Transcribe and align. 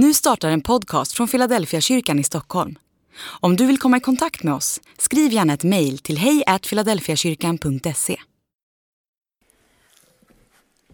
Nu 0.00 0.14
startar 0.14 0.50
en 0.50 0.60
podcast 0.60 1.12
från 1.12 1.28
Philadelphia 1.28 1.80
kyrkan 1.80 2.18
i 2.18 2.24
Stockholm. 2.24 2.78
Om 3.40 3.56
du 3.56 3.66
vill 3.66 3.78
komma 3.78 3.96
i 3.96 4.00
kontakt 4.00 4.42
med 4.42 4.54
oss, 4.54 4.80
skriv 4.98 5.32
gärna 5.32 5.52
ett 5.52 5.64
mejl 5.64 5.98
till 5.98 6.18
hejfiladelfiakyrkan.se. 6.18 8.16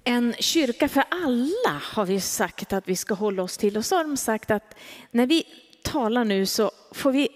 En 0.05 0.35
kyrka 0.39 0.89
för 0.89 1.05
alla 1.11 1.81
har 1.83 2.07
vi 2.07 2.21
sagt 2.21 2.73
att 2.73 2.89
vi 2.89 2.97
ska 2.97 3.15
hålla 3.15 3.43
oss 3.43 3.59
till. 3.59 3.77
Och 3.77 3.85
så 3.85 3.97
har 3.97 4.05
de 4.05 4.17
sagt 4.17 4.51
att 4.51 4.75
när 5.11 5.27
vi 5.27 5.45
talar 5.83 6.25
nu 6.25 6.47
så 6.47 6.71
får 6.93 7.13
vi 7.13 7.29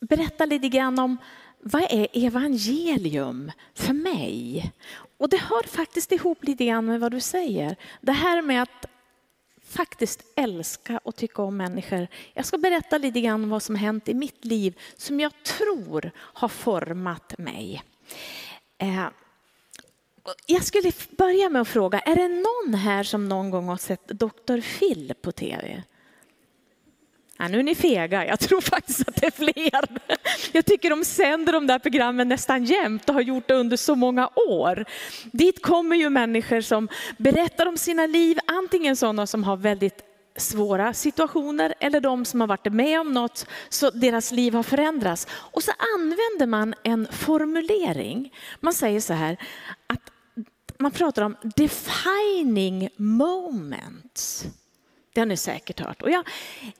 berätta 0.00 0.44
lite 0.44 0.68
grann 0.68 0.98
om 0.98 1.16
vad 1.62 1.82
är 1.82 2.08
evangelium 2.12 3.52
för 3.74 3.92
mig? 3.92 4.72
Och 5.18 5.28
det 5.28 5.38
hör 5.38 5.62
faktiskt 5.68 6.12
ihop 6.12 6.44
lite 6.44 6.64
grann 6.64 6.86
med 6.86 7.00
vad 7.00 7.12
du 7.12 7.20
säger. 7.20 7.76
Det 8.00 8.12
här 8.12 8.42
med 8.42 8.62
att 8.62 8.86
faktiskt 9.66 10.24
älska 10.36 11.00
och 11.04 11.16
tycka 11.16 11.42
om 11.42 11.56
människor. 11.56 12.08
Jag 12.34 12.44
ska 12.44 12.58
berätta 12.58 12.98
lite 12.98 13.20
grann 13.20 13.48
vad 13.48 13.62
som 13.62 13.74
hänt 13.74 14.08
i 14.08 14.14
mitt 14.14 14.44
liv 14.44 14.78
som 14.96 15.20
jag 15.20 15.32
tror 15.42 16.10
har 16.16 16.48
format 16.48 17.38
mig. 17.38 17.82
Eh, 18.78 19.06
jag 20.46 20.64
skulle 20.64 20.92
börja 21.10 21.48
med 21.48 21.62
att 21.62 21.68
fråga, 21.68 21.98
är 21.98 22.16
det 22.16 22.28
någon 22.28 22.74
här 22.74 23.02
som 23.02 23.28
någon 23.28 23.50
gång 23.50 23.68
har 23.68 23.76
sett 23.76 24.08
Dr. 24.08 24.78
Phil 24.78 25.14
på 25.22 25.32
tv? 25.32 25.82
Ja, 27.38 27.48
nu 27.48 27.58
är 27.58 27.62
ni 27.62 27.74
fega, 27.74 28.26
jag 28.26 28.40
tror 28.40 28.60
faktiskt 28.60 29.08
att 29.08 29.16
det 29.16 29.26
är 29.26 29.30
fler. 29.30 30.00
Jag 30.52 30.66
tycker 30.66 30.90
de 30.90 31.04
sänder 31.04 31.52
de 31.52 31.66
där 31.66 31.78
programmen 31.78 32.28
nästan 32.28 32.64
jämt 32.64 33.08
och 33.08 33.14
har 33.14 33.22
gjort 33.22 33.48
det 33.48 33.54
under 33.54 33.76
så 33.76 33.94
många 33.94 34.30
år. 34.36 34.84
Dit 35.32 35.62
kommer 35.62 35.96
ju 35.96 36.10
människor 36.10 36.60
som 36.60 36.88
berättar 37.18 37.66
om 37.66 37.76
sina 37.76 38.06
liv, 38.06 38.38
antingen 38.46 38.96
sådana 38.96 39.26
som 39.26 39.44
har 39.44 39.56
väldigt 39.56 40.02
svåra 40.36 40.94
situationer 40.94 41.74
eller 41.80 42.00
de 42.00 42.24
som 42.24 42.40
har 42.40 42.48
varit 42.48 42.72
med 42.72 43.00
om 43.00 43.12
något 43.12 43.46
så 43.68 43.90
deras 43.90 44.32
liv 44.32 44.54
har 44.54 44.62
förändrats. 44.62 45.26
Och 45.32 45.62
så 45.62 45.72
använder 45.96 46.46
man 46.46 46.74
en 46.82 47.08
formulering. 47.10 48.34
Man 48.60 48.74
säger 48.74 49.00
så 49.00 49.12
här 49.12 49.36
att 49.86 50.10
man 50.78 50.90
pratar 50.90 51.22
om 51.22 51.36
defining 51.42 52.88
moments. 52.96 54.46
Det 55.16 55.20
har 55.20 55.26
ni 55.26 55.36
säkert 55.36 55.80
hört. 55.80 56.02
Och 56.02 56.10
jag, 56.10 56.28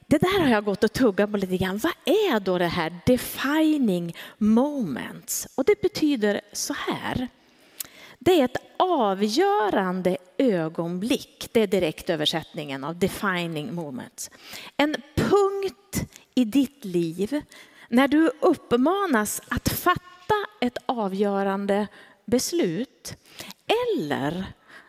det 0.06 0.19
där 0.19 0.41
har 0.41 0.48
jag 0.48 0.65
gått 0.65 0.84
och 0.84 0.92
tuggat 0.92 1.31
på 1.31 1.37
lite 1.37 1.56
grann. 1.56 1.79
Vad 1.79 1.92
är 2.05 2.41
då 2.41 2.59
det 2.59 2.67
här 2.67 3.01
defining 3.06 4.17
moments? 4.39 5.48
Och 5.55 5.65
det 5.65 5.81
betyder 5.81 6.41
så 6.53 6.75
här. 6.75 7.29
Det 8.19 8.41
är 8.41 8.45
ett 8.45 8.57
avgörande 8.77 10.17
ögonblick. 10.39 11.48
Det 11.53 11.61
är 11.61 11.67
direkt 11.67 12.11
översättningen 12.11 12.84
av 12.84 12.98
defining 12.98 13.75
moments. 13.75 14.31
En 14.77 14.97
punkt 15.14 16.11
i 16.34 16.45
ditt 16.45 16.84
liv 16.84 17.42
när 17.89 18.09
du 18.09 18.31
uppmanas 18.41 19.42
att 19.48 19.69
fatta 19.69 20.34
ett 20.61 20.79
avgörande 20.87 21.87
beslut. 22.25 23.17
Eller 23.67 24.47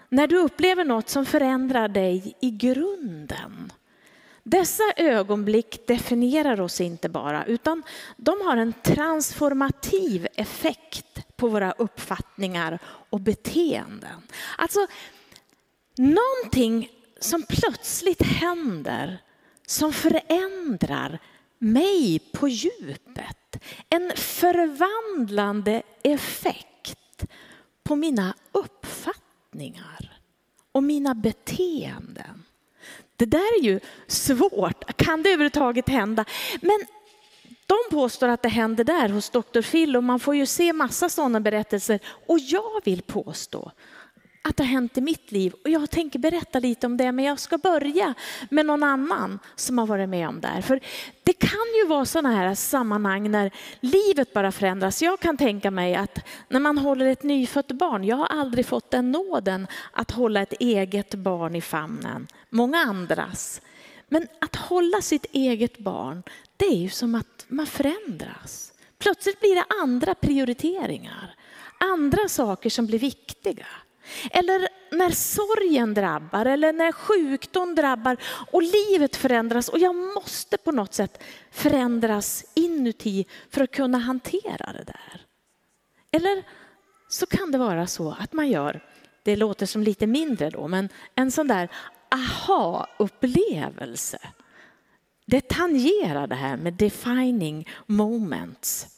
när 0.10 0.28
du 0.28 0.38
upplever 0.38 0.86
något 0.86 1.10
som 1.10 1.26
förändrar 1.26 1.88
dig 1.88 2.36
i 2.42 2.52
grunden. 2.52 3.74
Dessa 4.44 4.84
ögonblick 4.96 5.88
definierar 5.88 6.62
oss 6.62 6.82
inte 6.82 7.10
bara, 7.10 7.46
utan 7.46 7.84
de 8.18 8.42
har 8.42 8.58
en 8.58 8.74
transformativ 8.84 10.28
effekt 10.36 11.38
på 11.38 11.48
våra 11.48 11.72
uppfattningar 11.72 12.80
och 13.10 13.20
beteenden. 13.20 14.22
Alltså, 14.58 14.88
någonting 15.98 16.90
som 17.20 17.44
plötsligt 17.44 18.22
händer 18.22 19.22
som 19.66 19.94
förändrar 19.94 21.20
mig 21.60 22.20
på 22.34 22.48
djupet. 22.48 23.64
En 23.90 24.12
förvandlande 24.16 25.82
effekt 26.04 27.26
på 27.84 27.96
mina 27.96 28.34
uppfattningar 28.52 29.27
uppfattningar 29.48 30.20
och 30.72 30.84
mina 30.84 31.16
beteenden. 31.16 32.44
Det 33.16 33.26
där 33.26 33.60
är 33.60 33.64
ju 33.64 33.80
svårt. 34.08 34.98
Kan 34.98 35.24
det 35.24 35.30
överhuvudtaget 35.30 35.90
hända? 35.90 36.26
Men 36.62 36.86
de 37.68 37.78
påstår 37.92 38.28
att 38.28 38.42
det 38.42 38.50
händer 38.50 38.84
där 38.84 39.10
hos 39.10 39.30
Dr. 39.30 39.62
Phil 39.62 39.96
och 39.96 40.04
man 40.04 40.20
får 40.20 40.36
ju 40.36 40.46
se 40.46 40.74
massa 40.74 41.10
sådana 41.10 41.40
berättelser. 41.40 42.00
Och 42.28 42.40
jag 42.40 42.82
vill 42.86 43.02
påstå 43.02 43.72
att 44.50 44.58
det 44.58 44.64
har 44.64 44.68
hänt 44.72 44.98
i 44.98 45.02
mitt 45.02 45.32
liv 45.32 45.54
och 45.64 45.70
jag 45.70 45.90
tänker 45.90 46.20
berätta 46.20 46.60
lite 46.60 46.88
om 46.88 46.98
det 46.98 47.12
men 47.12 47.26
jag 47.26 47.40
ska 47.40 47.58
börja 47.58 48.14
med 48.50 48.66
någon 48.66 48.84
annan 48.84 49.40
som 49.56 49.78
har 49.78 49.88
varit 49.88 50.10
med 50.10 50.30
om 50.30 50.42
det 50.42 50.48
här. 50.48 50.62
För 50.62 50.80
det 51.24 51.34
kan 51.34 51.74
ju 51.82 51.88
vara 51.88 52.06
sådana 52.06 52.36
här 52.36 52.56
sammanhang 52.56 53.32
när 53.32 53.52
livet 53.80 54.34
bara 54.34 54.52
förändras. 54.52 55.02
Jag 55.02 55.20
kan 55.20 55.38
tänka 55.38 55.72
mig 55.72 55.96
att 55.96 56.20
när 56.50 56.60
man 56.60 56.78
håller 56.78 57.06
ett 57.06 57.24
nyfött 57.24 57.72
barn, 57.72 58.04
jag 58.04 58.16
har 58.16 58.28
aldrig 58.28 58.66
fått 58.66 58.92
den 58.92 59.12
nåden 59.12 59.68
att 59.92 60.12
hålla 60.12 60.42
ett 60.42 60.54
eget 60.60 61.16
barn 61.16 61.56
i 61.56 61.62
famnen, 61.62 62.28
många 62.50 62.78
andras. 62.78 63.62
Men 64.08 64.28
att 64.42 64.56
hålla 64.56 65.02
sitt 65.02 65.26
eget 65.32 65.78
barn, 65.78 66.24
det 66.58 66.66
är 66.66 66.78
ju 66.78 66.90
som 66.90 67.16
att 67.16 67.46
man 67.48 67.68
förändras. 67.68 68.74
Plötsligt 69.00 69.40
blir 69.40 69.56
det 69.56 69.66
andra 69.82 70.16
prioriteringar, 70.16 71.36
andra 71.80 72.28
saker 72.28 72.70
som 72.70 72.86
blir 72.86 73.00
viktiga. 73.00 73.66
Eller 74.32 74.68
när 74.92 75.10
sorgen 75.10 75.94
drabbar 75.94 76.46
eller 76.46 76.74
när 76.74 76.92
sjukdom 76.92 77.76
drabbar 77.76 78.18
och 78.52 78.64
livet 78.64 79.16
förändras 79.16 79.70
och 79.70 79.80
jag 79.80 79.96
måste 79.96 80.58
på 80.58 80.72
något 80.72 80.94
sätt 80.94 81.24
förändras 81.52 82.46
inuti 82.54 83.26
för 83.50 83.62
att 83.62 83.72
kunna 83.72 83.98
hantera 83.98 84.74
det 84.74 84.84
där. 84.84 85.26
Eller 86.12 86.44
så 87.08 87.26
kan 87.26 87.52
det 87.52 87.58
vara 87.58 87.88
så 87.88 88.16
att 88.20 88.34
man 88.34 88.50
gör, 88.50 88.84
det 89.24 89.36
låter 89.36 89.66
som 89.66 89.84
lite 89.84 90.08
mindre 90.08 90.50
då, 90.50 90.68
men 90.68 90.90
en 91.16 91.32
sån 91.32 91.48
där 91.48 91.70
aha-upplevelse. 92.12 94.20
Det 95.26 95.50
tangerar 95.50 96.28
det 96.28 96.36
här 96.36 96.58
med 96.58 96.74
defining 96.74 97.68
moments. 97.86 98.97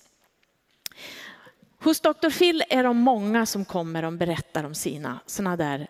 Hos 1.84 2.00
Dr. 2.00 2.30
Phil 2.30 2.64
är 2.70 2.84
de 2.84 2.98
många 2.98 3.46
som 3.46 3.66
kommer 3.66 4.06
och 4.06 4.14
berättar 4.14 4.64
om 4.64 4.76
sina 4.76 5.20
sådana 5.26 5.58
där 5.58 5.88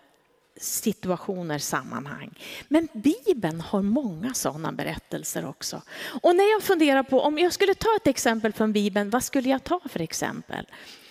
situationer, 0.56 1.58
sammanhang. 1.58 2.38
Men 2.68 2.88
Bibeln 2.92 3.60
har 3.60 3.82
många 3.82 4.34
sådana 4.34 4.72
berättelser 4.72 5.48
också. 5.48 5.82
Och 6.22 6.36
när 6.36 6.52
jag 6.52 6.62
funderar 6.62 7.02
på 7.02 7.20
om 7.20 7.38
jag 7.38 7.52
skulle 7.52 7.74
ta 7.74 7.88
ett 7.96 8.06
exempel 8.06 8.52
från 8.52 8.72
Bibeln, 8.72 9.10
vad 9.10 9.24
skulle 9.24 9.48
jag 9.48 9.64
ta 9.64 9.80
för 9.84 10.00
exempel? 10.00 10.66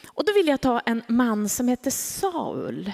Och 0.07 0.25
då 0.25 0.33
vill 0.33 0.47
jag 0.47 0.61
ta 0.61 0.79
en 0.79 1.03
man 1.07 1.49
som 1.49 1.67
heter 1.67 1.91
Saul. 1.91 2.91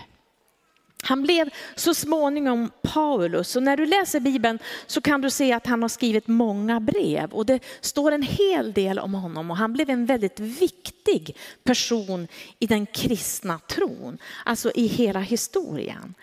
Han 1.08 1.24
blev 1.24 1.50
så 1.76 1.94
småningom 1.94 2.72
Paulus 2.82 3.56
och 3.56 3.64
när 3.64 3.78
du 3.78 3.86
läser 3.86 4.20
Bibeln 4.20 4.60
så 4.86 5.02
kan 5.02 5.22
du 5.22 5.30
se 5.30 5.54
att 5.54 5.68
han 5.68 5.82
har 5.82 5.90
skrivit 5.90 6.28
många 6.28 6.80
brev 6.80 7.32
och 7.32 7.46
det 7.46 7.64
står 7.82 8.12
en 8.12 8.22
hel 8.22 8.74
del 8.74 9.00
om 9.00 9.14
honom 9.14 9.52
och 9.52 9.58
han 9.58 9.74
blev 9.74 9.90
en 9.90 10.06
väldigt 10.06 10.40
viktig 10.40 11.38
person 11.64 12.28
i 12.60 12.68
den 12.68 12.86
kristna 12.86 13.60
tron, 13.60 14.18
alltså 14.46 14.72
i 14.76 14.88
hela 14.88 15.20
historien. 15.20 16.14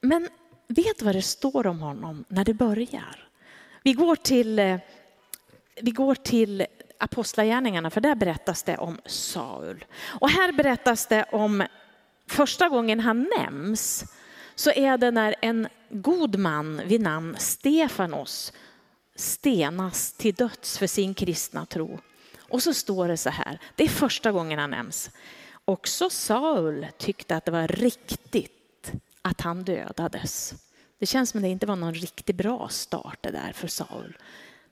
Men 0.00 0.28
vet 0.68 0.98
du 0.98 1.04
vad 1.04 1.14
det 1.14 1.22
står 1.22 1.66
om 1.66 1.80
honom 1.80 2.24
när 2.28 2.44
det 2.44 2.54
börjar? 2.54 3.28
Vi 3.82 3.92
går 3.92 4.16
till, 4.16 4.58
eh, 4.58 4.76
vi 5.80 5.90
går 5.90 6.14
till 6.14 6.66
Apostlagärningarna 6.98 7.90
för 7.90 8.00
där 8.00 8.14
berättas 8.14 8.62
det 8.62 8.76
om 8.76 8.98
Saul. 9.06 9.84
Och 10.20 10.30
här 10.30 10.52
berättas 10.52 11.06
det 11.06 11.24
om 11.32 11.62
första 12.26 12.68
gången 12.68 13.00
han 13.00 13.30
nämns 13.38 14.04
så 14.54 14.70
är 14.70 14.98
det 14.98 15.10
när 15.10 15.34
en 15.42 15.68
god 15.90 16.38
man 16.38 16.82
vid 16.86 17.00
namn 17.00 17.36
Stefanos 17.38 18.52
stenas 19.16 20.12
till 20.12 20.34
döds 20.34 20.78
för 20.78 20.86
sin 20.86 21.14
kristna 21.14 21.66
tro. 21.66 21.98
Och 22.38 22.62
så 22.62 22.74
står 22.74 23.08
det 23.08 23.16
så 23.16 23.30
här, 23.30 23.58
det 23.76 23.84
är 23.84 23.88
första 23.88 24.32
gången 24.32 24.58
han 24.58 24.70
nämns. 24.70 25.10
Också 25.64 26.10
Saul 26.10 26.86
tyckte 26.98 27.36
att 27.36 27.44
det 27.44 27.50
var 27.50 27.68
riktigt 27.68 28.92
att 29.22 29.40
han 29.40 29.64
dödades. 29.64 30.54
Det 30.98 31.06
känns 31.06 31.30
som 31.30 31.38
att 31.38 31.42
det 31.42 31.48
inte 31.48 31.66
var 31.66 31.76
någon 31.76 31.94
riktigt 31.94 32.36
bra 32.36 32.68
start 32.68 33.18
det 33.20 33.30
där 33.30 33.52
för 33.52 33.68
Saul. 33.68 34.16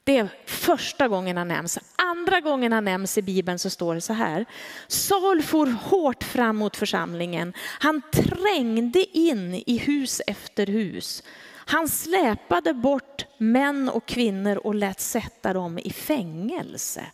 Det 0.05 0.19
är 0.19 0.29
första 0.47 1.08
gången 1.08 1.37
han 1.37 1.49
nämns. 1.49 1.79
Andra 1.97 2.41
gången 2.41 2.73
han 2.73 2.85
nämns 2.85 3.19
i 3.19 3.23
Bibeln 3.23 3.58
så 3.58 3.70
står 3.70 3.94
det 3.94 4.00
så 4.00 4.12
här. 4.12 4.44
Saul 4.88 5.43
for 5.43 5.67
hårt 5.67 6.19
fram 6.31 6.56
mot 6.56 6.77
församlingen. 6.77 7.53
Han 7.59 8.03
trängde 8.12 9.19
in 9.19 9.62
i 9.67 9.79
hus 9.79 10.23
efter 10.27 10.67
hus. 10.67 11.23
Han 11.71 11.88
släpade 11.88 12.75
bort 12.75 13.27
män 13.38 13.88
och 13.88 14.06
kvinnor 14.06 14.56
och 14.56 14.75
lät 14.75 15.00
sätta 15.00 15.53
dem 15.53 15.79
i 15.79 15.91
fängelse. 15.91 17.06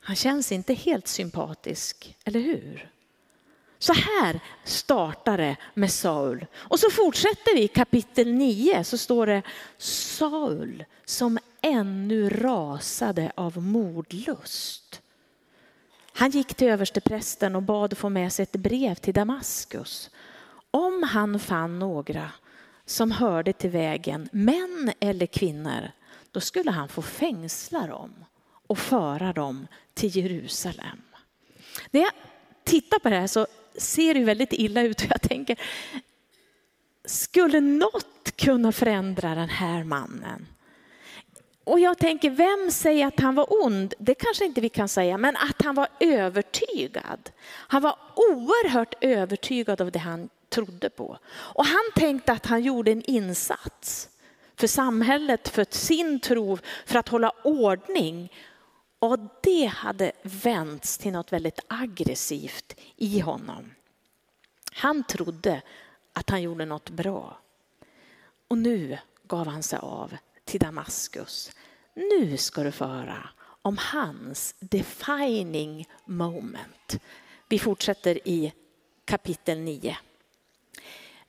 Han 0.00 0.16
känns 0.16 0.52
inte 0.52 0.74
helt 0.74 1.08
sympatisk, 1.08 2.16
eller 2.24 2.40
hur? 2.40 2.90
Så 3.78 3.92
här 3.92 4.40
startar 4.64 5.38
det 5.38 5.56
med 5.74 5.92
Saul. 5.92 6.46
Och 6.54 6.80
så 6.80 6.90
fortsätter 6.90 7.54
vi 7.54 7.62
i 7.62 7.68
kapitel 7.68 8.32
9 8.32 8.84
så 8.84 8.98
står 8.98 9.26
det 9.26 9.42
Saul 9.78 10.84
som 11.04 11.38
ännu 11.60 12.28
rasade 12.28 13.32
av 13.34 13.62
mordlust. 13.62 15.02
Han 16.18 16.30
gick 16.30 16.54
till 16.54 16.68
översteprästen 16.68 17.56
och 17.56 17.62
bad 17.62 17.98
få 17.98 18.08
med 18.08 18.32
sig 18.32 18.42
ett 18.42 18.52
brev 18.52 18.94
till 18.94 19.14
Damaskus. 19.14 20.10
Om 20.70 21.02
han 21.02 21.40
fann 21.40 21.78
några 21.78 22.30
som 22.84 23.10
hörde 23.10 23.52
till 23.52 23.70
vägen, 23.70 24.28
män 24.32 24.92
eller 25.00 25.26
kvinnor, 25.26 25.90
då 26.30 26.40
skulle 26.40 26.70
han 26.70 26.88
få 26.88 27.02
fängsla 27.02 27.86
dem 27.86 28.14
och 28.66 28.78
föra 28.78 29.32
dem 29.32 29.66
till 29.94 30.16
Jerusalem. 30.16 31.02
När 31.90 32.00
jag 32.00 32.12
tittar 32.64 32.98
på 32.98 33.10
det 33.10 33.16
här 33.16 33.26
så 33.26 33.46
ser 33.74 34.14
det 34.14 34.24
väldigt 34.24 34.52
illa 34.52 34.82
ut 34.82 35.00
och 35.00 35.06
jag 35.10 35.22
tänker, 35.22 35.60
skulle 37.04 37.60
något 37.60 38.36
kunna 38.36 38.72
förändra 38.72 39.34
den 39.34 39.48
här 39.48 39.84
mannen? 39.84 40.46
Och 41.68 41.80
jag 41.80 41.98
tänker, 41.98 42.30
vem 42.30 42.70
säger 42.70 43.06
att 43.06 43.20
han 43.20 43.34
var 43.34 43.64
ond? 43.64 43.94
Det 43.98 44.14
kanske 44.14 44.44
inte 44.44 44.60
vi 44.60 44.68
kan 44.68 44.88
säga, 44.88 45.18
men 45.18 45.36
att 45.36 45.62
han 45.62 45.74
var 45.74 45.88
övertygad. 46.00 47.30
Han 47.44 47.82
var 47.82 47.98
oerhört 48.14 48.94
övertygad 49.00 49.80
av 49.80 49.90
det 49.92 49.98
han 49.98 50.28
trodde 50.48 50.90
på. 50.90 51.18
Och 51.28 51.64
han 51.64 51.84
tänkte 51.94 52.32
att 52.32 52.46
han 52.46 52.62
gjorde 52.62 52.90
en 52.90 53.02
insats 53.02 54.08
för 54.56 54.66
samhället, 54.66 55.48
för 55.48 55.66
sin 55.70 56.20
tro, 56.20 56.58
för 56.86 56.98
att 56.98 57.08
hålla 57.08 57.32
ordning. 57.44 58.32
Och 58.98 59.18
det 59.42 59.64
hade 59.64 60.12
vänts 60.22 60.98
till 60.98 61.12
något 61.12 61.32
väldigt 61.32 61.60
aggressivt 61.68 62.74
i 62.96 63.20
honom. 63.20 63.74
Han 64.72 65.04
trodde 65.04 65.62
att 66.12 66.30
han 66.30 66.42
gjorde 66.42 66.64
något 66.64 66.90
bra. 66.90 67.38
Och 68.48 68.58
nu 68.58 68.98
gav 69.26 69.46
han 69.46 69.62
sig 69.62 69.78
av 69.82 70.16
till 70.48 70.60
Damaskus. 70.60 71.52
Nu 71.94 72.36
ska 72.36 72.62
du 72.62 72.72
få 72.72 72.84
höra 72.84 73.28
om 73.62 73.78
hans 73.78 74.54
defining 74.60 75.88
moment. 76.04 77.00
Vi 77.48 77.58
fortsätter 77.58 78.28
i 78.28 78.52
kapitel 79.04 79.58
9. 79.58 79.96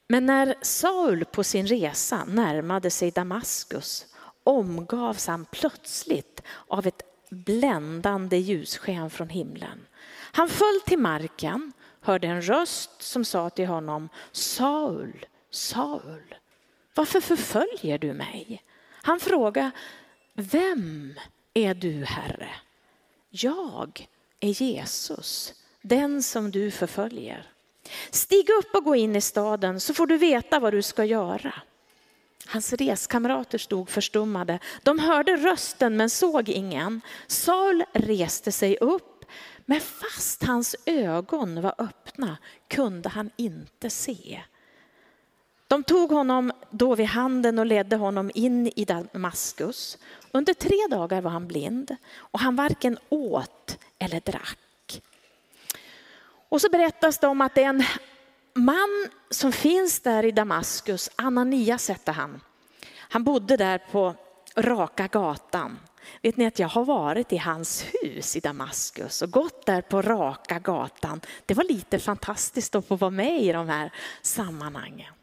Men 0.07 0.25
när 0.25 0.55
Saul 0.61 1.25
på 1.25 1.43
sin 1.43 1.67
resa 1.67 2.25
närmade 2.25 2.89
sig 2.89 3.11
Damaskus 3.11 4.05
omgavs 4.43 5.27
han 5.27 5.45
plötsligt 5.45 6.41
av 6.67 6.87
ett 6.87 7.01
bländande 7.29 8.37
ljussken 8.37 9.09
från 9.09 9.29
himlen. 9.29 9.87
Han 10.31 10.49
föll 10.49 10.81
till 10.85 10.99
marken, 10.99 11.71
hörde 12.01 12.27
en 12.27 12.41
röst 12.41 13.01
som 13.01 13.25
sa 13.25 13.49
till 13.49 13.67
honom 13.67 14.09
Saul, 14.31 15.25
Saul, 15.51 16.35
varför 16.95 17.21
förföljer 17.21 17.97
du 17.97 18.13
mig? 18.13 18.63
Han 19.01 19.19
frågade, 19.19 19.71
vem 20.33 21.13
är 21.53 21.73
du 21.73 22.05
Herre? 22.05 22.49
Jag 23.29 24.07
är 24.39 24.61
Jesus, 24.61 25.53
den 25.81 26.23
som 26.23 26.51
du 26.51 26.71
förföljer. 26.71 27.47
Stig 28.11 28.49
upp 28.49 28.75
och 28.75 28.83
gå 28.83 28.95
in 28.95 29.15
i 29.15 29.21
staden 29.21 29.79
så 29.79 29.93
får 29.93 30.07
du 30.07 30.17
veta 30.17 30.59
vad 30.59 30.73
du 30.73 30.81
ska 30.81 31.05
göra. 31.05 31.53
Hans 32.45 32.73
reskamrater 32.73 33.57
stod 33.57 33.89
förstummade. 33.89 34.59
De 34.83 34.99
hörde 34.99 35.35
rösten 35.35 35.97
men 35.97 36.09
såg 36.09 36.49
ingen. 36.49 37.01
Saul 37.27 37.83
reste 37.93 38.51
sig 38.51 38.77
upp, 38.77 39.25
men 39.65 39.81
fast 39.81 40.43
hans 40.43 40.75
ögon 40.85 41.61
var 41.61 41.75
öppna 41.77 42.37
kunde 42.67 43.09
han 43.09 43.29
inte 43.37 43.89
se. 43.89 44.41
De 45.67 45.83
tog 45.83 46.11
honom 46.11 46.48
då 46.69 46.95
vid 46.95 47.07
handen 47.07 47.59
och 47.59 47.65
ledde 47.65 47.95
honom 47.95 48.31
in 48.33 48.67
i 48.75 48.85
Damaskus. 48.85 49.97
Under 50.31 50.53
tre 50.53 50.77
dagar 50.89 51.21
var 51.21 51.31
han 51.31 51.47
blind 51.47 51.95
och 52.17 52.39
han 52.39 52.55
varken 52.55 52.97
åt 53.09 53.77
eller 53.99 54.19
drack. 54.19 55.01
Och 56.49 56.61
så 56.61 56.69
berättas 56.69 57.17
det 57.17 57.27
om 57.27 57.41
att 57.41 57.55
det 57.55 57.63
är 57.63 57.69
en 57.69 57.83
man 58.53 59.07
som 59.29 59.51
finns 59.51 59.99
där 59.99 60.25
i 60.25 60.31
Damaskus, 60.31 61.09
Ananias 61.15 61.89
hette 61.89 62.11
han. 62.11 62.41
Han 62.97 63.23
bodde 63.23 63.57
där 63.57 63.77
på 63.91 64.15
Raka 64.55 65.07
gatan. 65.07 65.79
Vet 66.21 66.37
ni 66.37 66.45
att 66.45 66.59
jag 66.59 66.67
har 66.67 66.85
varit 66.85 67.33
i 67.33 67.37
hans 67.37 67.85
hus 67.93 68.35
i 68.35 68.39
Damaskus 68.39 69.21
och 69.21 69.31
gått 69.31 69.65
där 69.65 69.81
på 69.81 70.01
Raka 70.01 70.59
gatan. 70.59 71.21
Det 71.45 71.53
var 71.53 71.63
lite 71.63 71.99
fantastiskt 71.99 72.75
att 72.75 72.87
få 72.87 72.95
vara 72.95 73.11
med 73.11 73.41
i 73.41 73.51
de 73.51 73.69
här 73.69 73.93
sammanhangen. 74.21 75.13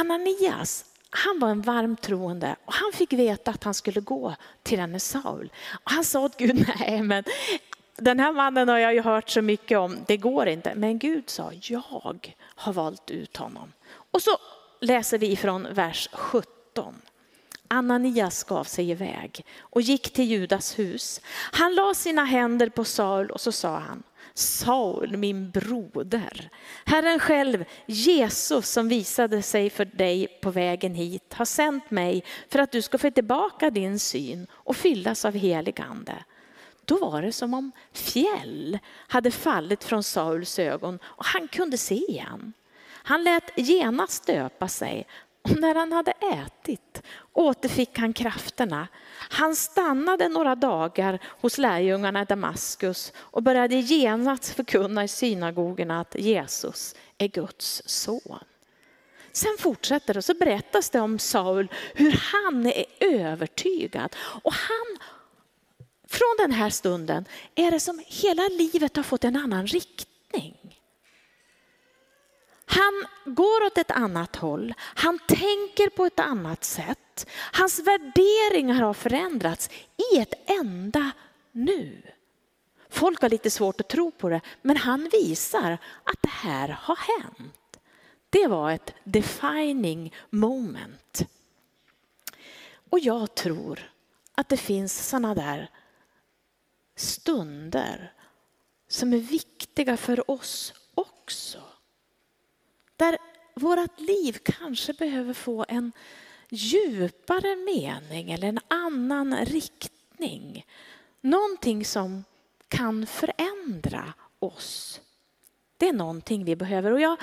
Ananias, 0.00 0.84
han 1.10 1.38
var 1.38 1.48
en 1.48 1.62
varm 1.62 1.96
troende 1.96 2.56
och 2.64 2.74
han 2.74 2.92
fick 2.92 3.12
veta 3.12 3.50
att 3.50 3.64
han 3.64 3.74
skulle 3.74 4.00
gå 4.00 4.34
till 4.62 4.78
denne 4.78 5.00
Saul. 5.00 5.52
Och 5.84 5.90
han 5.90 6.04
sa 6.04 6.20
åt 6.20 6.36
Gud, 6.36 6.66
nej 6.78 7.02
men 7.02 7.24
den 7.96 8.20
här 8.20 8.32
mannen 8.32 8.68
har 8.68 8.78
jag 8.78 8.94
ju 8.94 9.00
hört 9.00 9.30
så 9.30 9.42
mycket 9.42 9.78
om, 9.78 9.98
det 10.06 10.16
går 10.16 10.48
inte. 10.48 10.74
Men 10.74 10.98
Gud 10.98 11.30
sa, 11.30 11.52
jag 11.52 11.82
har 12.54 12.72
valt 12.72 13.10
ut 13.10 13.36
honom. 13.36 13.72
Och 14.10 14.22
så 14.22 14.30
läser 14.80 15.18
vi 15.18 15.36
från 15.36 15.74
vers 15.74 16.08
17. 16.12 16.94
Ananias 17.68 18.44
gav 18.44 18.64
sig 18.64 18.90
iväg 18.90 19.44
och 19.60 19.82
gick 19.82 20.12
till 20.12 20.24
Judas 20.24 20.78
hus. 20.78 21.20
Han 21.52 21.74
la 21.74 21.94
sina 21.94 22.24
händer 22.24 22.68
på 22.68 22.84
Saul 22.84 23.30
och 23.30 23.40
så 23.40 23.52
sa 23.52 23.78
han, 23.78 24.02
Saul, 24.38 25.16
min 25.16 25.50
broder. 25.50 26.50
Herren 26.84 27.18
själv, 27.18 27.64
Jesus 27.86 28.70
som 28.70 28.88
visade 28.88 29.42
sig 29.42 29.70
för 29.70 29.84
dig 29.84 30.26
på 30.42 30.50
vägen 30.50 30.94
hit, 30.94 31.34
har 31.34 31.44
sänt 31.44 31.90
mig 31.90 32.24
för 32.48 32.58
att 32.58 32.72
du 32.72 32.82
ska 32.82 32.98
få 32.98 33.10
tillbaka 33.10 33.70
din 33.70 33.98
syn 33.98 34.46
och 34.52 34.76
fyllas 34.76 35.24
av 35.24 35.34
helig 35.34 35.80
ande. 35.80 36.14
Då 36.84 36.98
var 36.98 37.22
det 37.22 37.32
som 37.32 37.54
om 37.54 37.72
fjäll 37.92 38.78
hade 39.08 39.30
fallit 39.30 39.84
från 39.84 40.02
Sauls 40.02 40.58
ögon 40.58 40.98
och 41.04 41.24
han 41.24 41.48
kunde 41.48 41.78
se 41.78 41.94
igen. 41.94 42.52
Han 42.88 43.24
lät 43.24 43.50
genast 43.56 44.26
döpa 44.26 44.68
sig 44.68 45.06
och 45.42 45.60
när 45.60 45.74
han 45.74 45.92
hade 45.92 46.12
ätit 46.12 47.02
återfick 47.32 47.98
han 47.98 48.12
krafterna. 48.12 48.88
Han 49.28 49.56
stannade 49.56 50.28
några 50.28 50.54
dagar 50.54 51.18
hos 51.40 51.58
lärjungarna 51.58 52.22
i 52.22 52.24
Damaskus 52.24 53.12
och 53.16 53.42
började 53.42 53.74
genast 53.74 54.48
förkunna 54.48 55.04
i 55.04 55.08
synagogorna 55.08 56.00
att 56.00 56.14
Jesus 56.18 56.94
är 57.18 57.28
Guds 57.28 57.82
son. 57.86 58.44
Sen 59.32 59.56
fortsätter 59.58 60.14
det 60.14 60.18
och 60.18 60.24
så 60.24 60.34
berättas 60.34 60.90
det 60.90 61.00
om 61.00 61.18
Saul 61.18 61.68
hur 61.94 62.20
han 62.32 62.66
är 62.66 62.84
övertygad 63.00 64.16
och 64.42 64.52
han 64.52 65.08
från 66.08 66.36
den 66.38 66.52
här 66.52 66.70
stunden 66.70 67.24
är 67.54 67.70
det 67.70 67.80
som 67.80 68.02
hela 68.06 68.42
livet 68.48 68.96
har 68.96 69.02
fått 69.02 69.24
en 69.24 69.36
annan 69.36 69.66
riktning. 69.66 70.15
Han 72.76 73.06
går 73.34 73.66
åt 73.66 73.78
ett 73.78 73.90
annat 73.90 74.36
håll, 74.36 74.74
han 74.78 75.18
tänker 75.18 75.90
på 75.90 76.06
ett 76.06 76.20
annat 76.20 76.64
sätt. 76.64 77.26
Hans 77.52 77.78
värderingar 77.78 78.82
har 78.82 78.94
förändrats 78.94 79.70
i 80.12 80.18
ett 80.18 80.50
enda 80.60 81.10
nu. 81.52 82.02
Folk 82.88 83.22
har 83.22 83.28
lite 83.28 83.50
svårt 83.50 83.80
att 83.80 83.88
tro 83.88 84.10
på 84.10 84.28
det, 84.28 84.40
men 84.62 84.76
han 84.76 85.08
visar 85.12 85.78
att 86.04 86.22
det 86.22 86.28
här 86.28 86.68
har 86.68 87.20
hänt. 87.20 87.80
Det 88.30 88.46
var 88.46 88.70
ett 88.70 88.94
defining 89.04 90.14
moment. 90.30 91.26
Och 92.90 92.98
jag 92.98 93.34
tror 93.34 93.90
att 94.34 94.48
det 94.48 94.56
finns 94.56 95.08
sådana 95.08 95.34
där 95.34 95.70
stunder 96.96 98.12
som 98.88 99.12
är 99.12 99.18
viktiga 99.18 99.96
för 99.96 100.30
oss 100.30 100.74
också. 100.94 101.65
Där 102.96 103.18
vårt 103.54 104.00
liv 104.00 104.38
kanske 104.42 104.92
behöver 104.92 105.34
få 105.34 105.64
en 105.68 105.92
djupare 106.48 107.56
mening 107.56 108.32
eller 108.32 108.48
en 108.48 108.60
annan 108.68 109.36
riktning. 109.36 110.66
Någonting 111.20 111.84
som 111.84 112.24
kan 112.68 113.06
förändra 113.06 114.12
oss. 114.38 115.00
Det 115.76 115.88
är 115.88 115.92
någonting 115.92 116.44
vi 116.44 116.56
behöver. 116.56 116.90
Och 116.92 117.00
jag, 117.00 117.16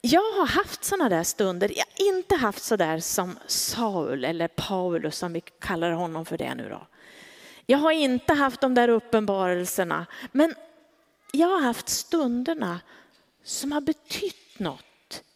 jag 0.00 0.32
har 0.32 0.46
haft 0.46 0.84
sådana 0.84 1.08
där 1.08 1.24
stunder. 1.24 1.72
Jag 1.76 1.84
har 1.86 2.14
inte 2.14 2.36
haft 2.36 2.62
sådär 2.62 3.00
som 3.00 3.38
Saul 3.46 4.24
eller 4.24 4.48
Paulus 4.48 5.18
som 5.18 5.32
vi 5.32 5.40
kallar 5.40 5.90
honom 5.90 6.26
för 6.26 6.38
det 6.38 6.54
nu 6.54 6.68
då. 6.68 6.86
Jag 7.66 7.78
har 7.78 7.92
inte 7.92 8.34
haft 8.34 8.60
de 8.60 8.74
där 8.74 8.88
uppenbarelserna, 8.88 10.06
men 10.32 10.54
jag 11.32 11.48
har 11.48 11.60
haft 11.60 11.88
stunderna 11.88 12.80
som 13.42 13.72
har 13.72 13.80
betytt 13.80 14.58
något 14.58 14.84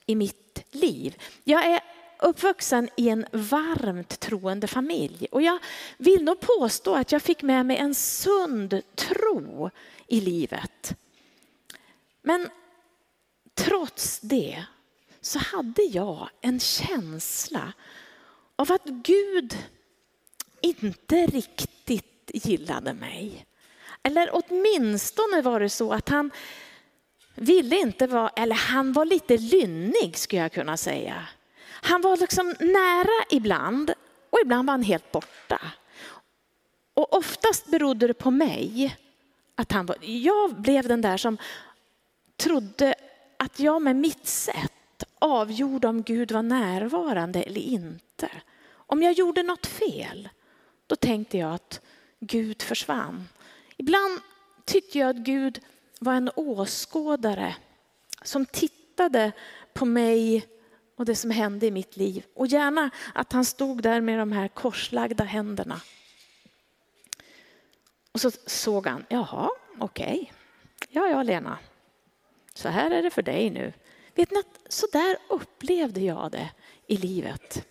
i 0.07 0.15
mitt 0.15 0.65
liv. 0.71 1.17
Jag 1.45 1.65
är 1.65 1.81
uppvuxen 2.19 2.89
i 2.97 3.09
en 3.09 3.27
varmt 3.33 4.21
troende 4.21 4.67
familj 4.67 5.27
och 5.31 5.43
jag 5.43 5.59
vill 5.97 6.25
nog 6.25 6.41
påstå 6.41 6.95
att 6.95 7.13
jag 7.13 7.23
fick 7.23 7.43
med 7.43 7.67
mig 7.67 7.77
en 7.77 7.95
sund 7.95 8.83
tro 8.95 9.71
i 10.07 10.21
livet. 10.21 10.95
Men 12.23 12.49
trots 13.55 14.21
det 14.21 14.65
så 15.21 15.39
hade 15.39 15.83
jag 15.83 16.29
en 16.41 16.61
känsla 16.61 17.73
av 18.57 18.73
att 18.73 18.85
Gud 18.85 19.59
inte 20.61 21.27
riktigt 21.27 22.31
gillade 22.35 22.95
mig. 22.95 23.47
Eller 24.03 24.31
åtminstone 24.33 25.43
var 25.43 25.61
det 25.61 25.71
så 25.71 25.93
att 25.93 26.09
han 26.09 26.31
ville 27.35 27.77
inte 27.77 28.07
vara, 28.07 28.29
eller 28.29 28.55
han 28.55 28.93
var 28.93 29.05
lite 29.05 29.37
lynnig 29.37 30.17
skulle 30.19 30.43
jag 30.43 30.53
kunna 30.53 30.77
säga. 30.77 31.29
Han 31.65 32.01
var 32.01 32.17
liksom 32.17 32.55
nära 32.61 33.25
ibland 33.31 33.91
och 34.31 34.39
ibland 34.43 34.67
var 34.67 34.73
han 34.73 34.83
helt 34.83 35.13
borta. 35.13 35.61
Och 36.95 37.17
oftast 37.17 37.67
berodde 37.67 38.07
det 38.07 38.15
på 38.15 38.31
mig. 38.31 38.97
Att 39.55 39.73
han 39.73 39.87
var, 39.87 39.97
jag 40.01 40.55
blev 40.55 40.89
den 40.89 41.01
där 41.01 41.17
som 41.17 41.39
trodde 42.37 42.95
att 43.37 43.61
jag 43.61 43.83
med 43.83 43.97
mitt 43.97 44.27
sätt 44.27 45.05
avgjorde 45.19 45.89
om 45.89 46.03
Gud 46.03 46.33
var 46.33 46.43
närvarande 46.43 47.43
eller 47.43 47.61
inte. 47.61 48.31
Om 48.73 49.03
jag 49.03 49.13
gjorde 49.13 49.43
något 49.43 49.67
fel, 49.67 50.29
då 50.87 50.97
tänkte 50.97 51.39
jag 51.39 51.55
att 51.55 51.81
Gud 52.21 52.63
försvann. 52.63 53.29
Ibland 53.77 54.21
tyckte 54.65 54.99
jag 54.99 55.11
att 55.11 55.17
Gud 55.17 55.61
var 56.03 56.15
en 56.15 56.31
åskådare 56.37 57.57
som 58.23 58.47
tittade 58.47 59.33
på 59.73 59.85
mig 59.85 60.47
och 60.97 61.05
det 61.05 61.17
som 61.17 61.31
hände 61.31 61.67
i 61.67 61.71
mitt 61.71 61.97
liv. 61.97 62.25
Och 62.35 62.47
gärna 62.47 62.91
att 63.15 63.33
han 63.33 63.45
stod 63.45 63.83
där 63.83 64.01
med 64.01 64.19
de 64.19 64.33
här 64.33 64.49
korslagda 64.49 65.25
händerna. 65.25 65.81
Och 68.13 68.21
så 68.21 68.31
såg 68.47 68.87
han, 68.87 69.05
jaha, 69.09 69.51
okej. 69.79 70.07
Okay. 70.07 70.27
Ja, 70.89 71.09
ja, 71.09 71.23
Lena. 71.23 71.59
Så 72.55 72.69
här 72.69 72.91
är 72.91 73.03
det 73.03 73.11
för 73.11 73.23
dig 73.23 73.51
nu. 73.51 73.73
Vet 74.15 74.31
ni 74.31 74.39
att 74.39 74.73
så 74.73 74.87
där 74.93 75.17
upplevde 75.29 76.01
jag 76.01 76.31
det 76.31 76.51
i 76.87 76.97
livet. 76.97 77.67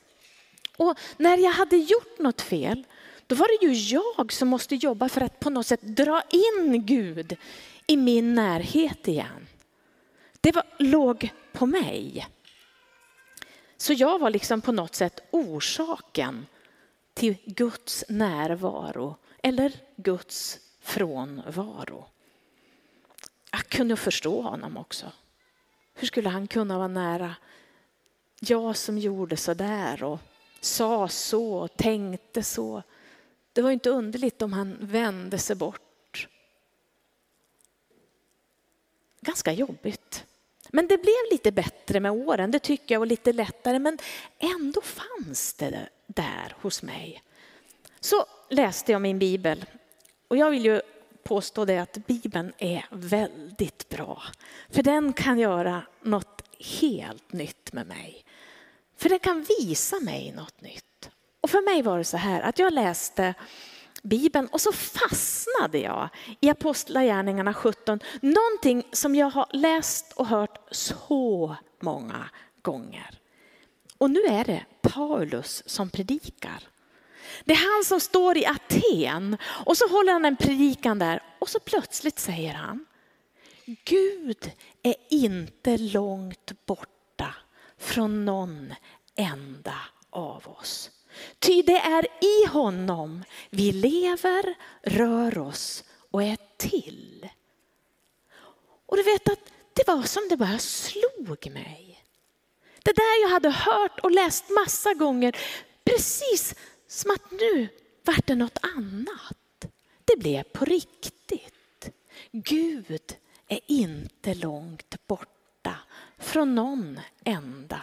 Och 0.78 1.00
när 1.18 1.38
jag 1.38 1.52
hade 1.52 1.78
gjort 1.78 2.20
något 2.20 2.42
fel, 2.42 2.84
då 3.28 3.36
var 3.36 3.48
det 3.48 3.66
ju 3.66 3.74
jag 3.74 4.34
som 4.34 4.48
måste 4.48 4.76
jobba 4.76 5.10
för 5.10 5.22
att 5.22 5.40
på 5.40 5.50
något 5.50 5.68
sätt 5.68 5.82
dra 5.82 6.22
in 6.30 6.86
Gud 6.86 7.38
i 7.92 7.98
min 7.98 8.34
närhet 8.34 9.08
igen. 9.08 9.48
Det 10.42 10.52
var, 10.52 10.64
låg 10.80 11.30
på 11.52 11.66
mig. 11.66 12.28
Så 13.78 13.94
jag 13.94 14.20
var 14.20 14.30
liksom 14.30 14.62
på 14.62 14.72
något 14.72 14.96
sätt 14.96 15.20
orsaken 15.32 16.46
till 17.14 17.36
Guds 17.46 18.06
närvaro 18.10 19.16
eller 19.44 19.74
Guds 19.96 20.60
frånvaro. 20.82 22.06
Jag 23.52 23.68
kunde 23.68 23.96
förstå 23.96 24.42
honom 24.42 24.78
också. 24.78 25.12
Hur 25.94 26.08
skulle 26.08 26.30
han 26.30 26.48
kunna 26.48 26.78
vara 26.78 26.88
nära 26.88 27.36
jag 28.40 28.78
som 28.78 28.98
gjorde 28.98 29.38
så 29.38 29.54
där 29.54 30.04
och 30.04 30.20
sa 30.60 31.08
så 31.08 31.54
och 31.54 31.78
tänkte 31.78 32.44
så. 32.44 32.84
Det 33.54 33.62
var 33.62 33.72
inte 33.72 33.90
underligt 33.90 34.42
om 34.42 34.54
han 34.54 34.78
vände 34.80 35.38
sig 35.38 35.56
bort. 35.56 35.91
Ganska 39.22 39.52
jobbigt. 39.52 40.26
Men 40.70 40.88
det 40.88 40.98
blev 40.98 41.32
lite 41.32 41.52
bättre 41.52 42.00
med 42.00 42.12
åren, 42.12 42.52
det 42.52 42.60
tycker 42.60 42.96
jag, 42.96 43.00
och 43.00 43.08
lite 43.08 43.34
lättare. 43.34 43.80
Men 43.80 43.98
ändå 44.40 44.82
fanns 44.82 45.54
det 45.54 45.90
där 46.08 46.56
hos 46.62 46.84
mig. 46.84 47.24
Så 48.00 48.26
läste 48.50 48.92
jag 48.92 49.02
min 49.02 49.20
bibel. 49.20 49.66
Och 50.28 50.38
jag 50.38 50.52
vill 50.52 50.66
ju 50.66 50.82
påstå 51.24 51.66
det 51.66 51.78
att 51.78 51.98
Bibeln 52.08 52.54
är 52.58 52.86
väldigt 52.90 53.90
bra. 53.90 54.24
För 54.70 54.84
den 54.84 55.14
kan 55.14 55.40
göra 55.40 55.84
något 56.02 56.42
helt 56.80 57.34
nytt 57.34 57.74
med 57.74 57.88
mig. 57.88 58.26
För 58.98 59.10
den 59.10 59.20
kan 59.20 59.46
visa 59.60 60.00
mig 60.00 60.34
något 60.36 60.62
nytt. 60.62 61.10
Och 61.42 61.50
för 61.50 61.62
mig 61.62 61.82
var 61.82 61.98
det 61.98 62.04
så 62.04 62.18
här 62.18 62.42
att 62.42 62.60
jag 62.60 62.74
läste 62.74 63.34
Bibeln 64.02 64.48
och 64.48 64.62
så 64.62 64.72
fastnade 64.72 65.80
jag 65.80 66.10
i 66.40 66.50
Apostlagärningarna 66.50 67.54
17. 67.54 68.00
Någonting 68.22 68.84
som 68.92 69.16
jag 69.16 69.30
har 69.30 69.48
läst 69.54 70.14
och 70.16 70.28
hört 70.28 70.58
så 70.72 71.56
många 71.80 72.30
gånger. 72.62 73.20
Och 73.98 74.12
nu 74.12 74.20
är 74.20 74.44
det 74.44 74.66
Paulus 74.82 75.64
som 75.66 75.90
predikar. 75.90 76.68
Det 77.44 77.54
är 77.54 77.76
han 77.76 77.86
som 77.86 78.00
står 78.00 78.38
i 78.38 78.46
Aten 78.46 79.38
och 79.66 79.78
så 79.78 79.88
håller 79.88 80.14
han 80.14 80.26
en 80.26 80.36
predikan 80.36 81.00
där 81.00 81.24
och 81.40 81.50
så 81.50 81.60
plötsligt 81.60 82.20
säger 82.20 82.54
han 82.54 82.86
Gud 83.66 84.52
är 84.84 84.96
inte 85.10 85.78
långt 85.78 86.66
borta 86.66 87.36
från 87.78 88.26
någon 88.26 88.74
enda 89.16 89.76
av 90.10 90.48
oss. 90.48 90.92
Ty 91.40 91.62
det 91.62 91.78
är 91.78 92.08
i 92.22 92.48
honom 92.48 93.24
vi 93.50 93.72
lever, 93.72 94.56
rör 94.84 95.38
oss 95.38 95.84
och 96.12 96.24
är 96.24 96.38
till. 96.58 97.30
Och 98.86 98.98
du 98.98 99.04
vet 99.04 99.30
att 99.30 99.52
det 99.74 99.88
var 99.88 100.04
som 100.04 100.28
det 100.30 100.38
bara 100.38 100.60
slog 100.60 101.52
mig. 101.52 102.04
Det 102.84 102.94
där 102.94 103.22
jag 103.22 103.30
hade 103.30 103.50
hört 103.50 104.00
och 104.00 104.12
läst 104.12 104.46
massa 104.50 104.94
gånger, 104.94 105.38
precis 105.84 106.56
som 106.88 107.12
att 107.12 107.32
nu 107.32 107.68
vart 108.04 108.28
det 108.28 108.36
något 108.36 108.58
annat. 108.62 109.66
Det 110.06 110.20
blev 110.20 110.44
på 110.44 110.66
riktigt. 110.66 111.90
Gud 112.32 113.16
är 113.48 113.60
inte 113.68 114.34
långt 114.34 115.08
borta 115.08 115.76
från 116.18 116.56
någon 116.56 117.00
enda 117.24 117.82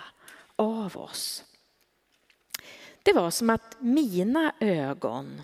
av 0.57 0.97
oss. 0.97 1.45
Det 3.09 3.15
var 3.15 3.31
som 3.31 3.51
att 3.51 3.77
mina 3.79 4.53
ögon 4.61 5.43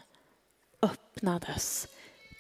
öppnades. 0.83 1.89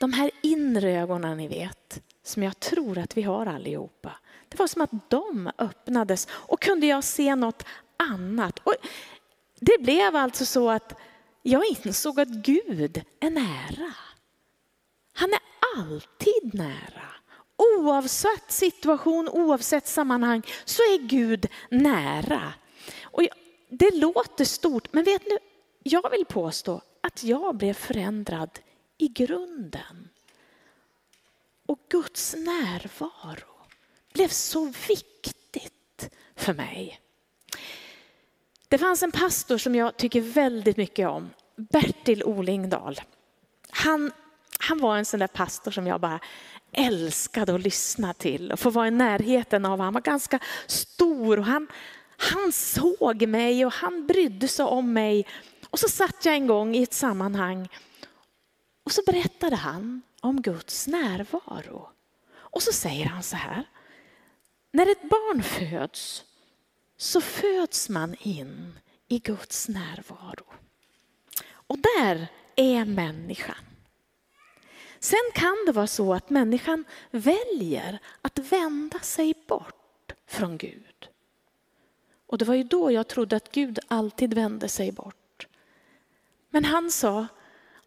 De 0.01 0.13
här 0.13 0.31
inre 0.43 0.91
ögonen 0.91 1.37
ni 1.37 1.49
vet, 1.49 2.03
som 2.23 2.43
jag 2.43 2.61
tror 2.61 2.99
att 2.99 3.17
vi 3.17 3.23
har 3.23 3.47
allihopa. 3.47 4.13
Det 4.49 4.59
var 4.59 4.67
som 4.67 4.83
att 4.83 5.11
de 5.11 5.51
öppnades 5.59 6.29
och 6.31 6.61
kunde 6.61 6.87
jag 6.87 7.05
se 7.05 7.35
något 7.35 7.65
annat. 7.97 8.59
Och 8.59 8.75
det 9.61 9.83
blev 9.83 10.17
alltså 10.17 10.45
så 10.45 10.71
att 10.71 11.01
jag 11.43 11.65
insåg 11.67 12.21
att 12.21 12.29
Gud 12.29 13.03
är 13.21 13.31
nära. 13.31 13.95
Han 15.13 15.31
är 15.31 15.41
alltid 15.79 16.55
nära. 16.55 17.09
Oavsett 17.57 18.53
situation, 18.53 19.29
oavsett 19.29 19.87
sammanhang 19.87 20.43
så 20.65 20.83
är 20.83 20.99
Gud 20.99 21.47
nära. 21.71 22.53
Det 23.79 23.95
låter 23.95 24.45
stort, 24.45 24.93
men 24.93 25.05
vet 25.05 25.23
ni, 25.27 25.39
jag 25.83 26.11
vill 26.11 26.25
påstå 26.25 26.83
att 27.01 27.25
jag 27.25 27.57
blev 27.57 27.75
förändrad 27.75 28.59
i 28.99 29.09
grunden. 29.09 30.09
Och 31.67 31.79
Guds 31.89 32.35
närvaro 32.35 33.67
blev 34.13 34.29
så 34.29 34.73
viktigt 34.89 36.11
för 36.37 36.53
mig. 36.53 37.01
Det 38.69 38.79
fanns 38.79 39.03
en 39.03 39.13
pastor 39.13 39.59
som 39.59 39.75
jag 39.75 39.97
tycker 39.97 40.21
väldigt 40.21 40.77
mycket 40.77 41.09
om, 41.09 41.31
Bertil 41.57 42.25
Olingdal. 42.25 43.01
Han, 43.71 44.13
han 44.59 44.79
var 44.79 44.97
en 44.97 45.05
sån 45.05 45.21
där 45.21 45.27
pastor 45.27 45.71
som 45.71 45.87
jag 45.87 46.01
bara 46.01 46.21
älskade 46.73 47.55
att 47.55 47.63
lyssna 47.63 48.15
till 48.15 48.53
och 48.53 48.61
få 48.61 48.71
vara 48.71 48.89
i 48.89 48.91
närheten 48.91 49.65
av. 49.65 49.81
Han 49.81 49.95
var 49.95 50.01
ganska 50.01 50.39
stor 50.67 51.39
och 51.39 51.45
han, 51.45 51.67
han 52.25 52.53
såg 52.53 53.29
mig 53.29 53.67
och 53.67 53.73
han 53.73 54.07
brydde 54.07 54.49
sig 54.49 54.65
om 54.65 54.93
mig. 54.93 55.27
Och 55.71 55.79
så 55.79 55.89
satt 55.89 56.25
jag 56.25 56.35
en 56.35 56.47
gång 56.47 56.75
i 56.75 56.83
ett 56.83 56.93
sammanhang 56.93 57.69
och 58.85 58.93
så 58.93 59.03
berättade 59.07 59.57
han 59.57 60.03
om 60.21 60.43
Guds 60.43 60.87
närvaro. 60.87 61.89
Och 62.37 62.63
så 62.63 62.73
säger 62.73 63.07
han 63.07 63.23
så 63.23 63.37
här. 63.37 63.65
När 64.73 64.93
ett 64.93 65.11
barn 65.11 65.43
föds 65.43 66.25
så 66.97 67.21
föds 67.21 67.89
man 67.89 68.15
in 68.21 68.79
i 69.09 69.19
Guds 69.19 69.69
närvaro. 69.69 70.45
Och 71.51 71.79
där 71.79 72.27
är 72.57 72.85
människan. 72.85 73.65
Sen 74.99 75.31
kan 75.35 75.57
det 75.67 75.73
vara 75.73 75.87
så 75.87 76.15
att 76.15 76.31
människan 76.31 76.85
väljer 77.11 77.99
att 78.23 78.39
vända 78.39 78.99
sig 78.99 79.35
bort 79.49 80.13
från 80.27 80.59
Gud. 80.59 80.94
Och 82.35 82.39
det 82.39 82.45
var 82.45 82.55
ju 82.55 82.65
då 82.65 82.93
jag 82.93 83.09
trodde 83.09 83.37
att 83.37 83.53
Gud 83.53 83.79
alltid 83.89 84.35
vände 84.35 84.69
sig 84.69 84.93
bort. 84.93 85.47
Men 86.51 86.65
han 86.65 86.91
sa, 86.91 87.27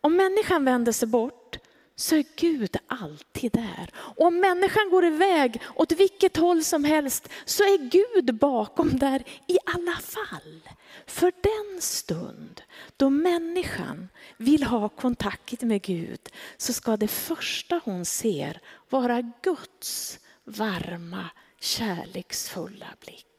om 0.02 0.16
människan 0.16 0.66
vänder 0.66 0.92
sig 0.92 1.08
bort 1.08 1.58
så 1.96 2.16
är 2.16 2.26
Gud 2.36 2.78
alltid 2.88 3.52
där. 3.52 3.90
Och 3.96 4.26
om 4.26 4.40
människan 4.40 4.90
går 4.90 5.06
iväg 5.06 5.62
åt 5.76 5.92
vilket 5.92 6.38
håll 6.38 6.64
som 6.64 6.84
helst 6.84 7.30
så 7.46 7.64
är 7.64 7.90
Gud 7.90 8.36
bakom 8.36 8.98
där 8.98 9.24
i 9.48 9.58
alla 9.66 9.98
fall. 9.98 10.70
För 11.06 11.34
den 11.42 11.82
stund 11.82 12.62
då 12.98 13.10
människan 13.10 14.10
vill 14.38 14.64
ha 14.64 14.90
kontakt 14.90 15.62
med 15.62 15.82
Gud 15.82 16.30
så 16.58 16.74
ska 16.74 16.98
det 16.98 17.08
första 17.08 17.82
hon 17.86 18.06
ser 18.06 18.62
vara 18.90 19.22
Guds 19.42 20.20
varma 20.44 21.30
kärleksfulla 21.60 22.88
blick. 23.06 23.37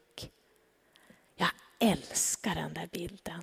Älskar 1.79 2.55
den 2.55 2.75
där 2.75 2.89
bilden. 2.93 3.43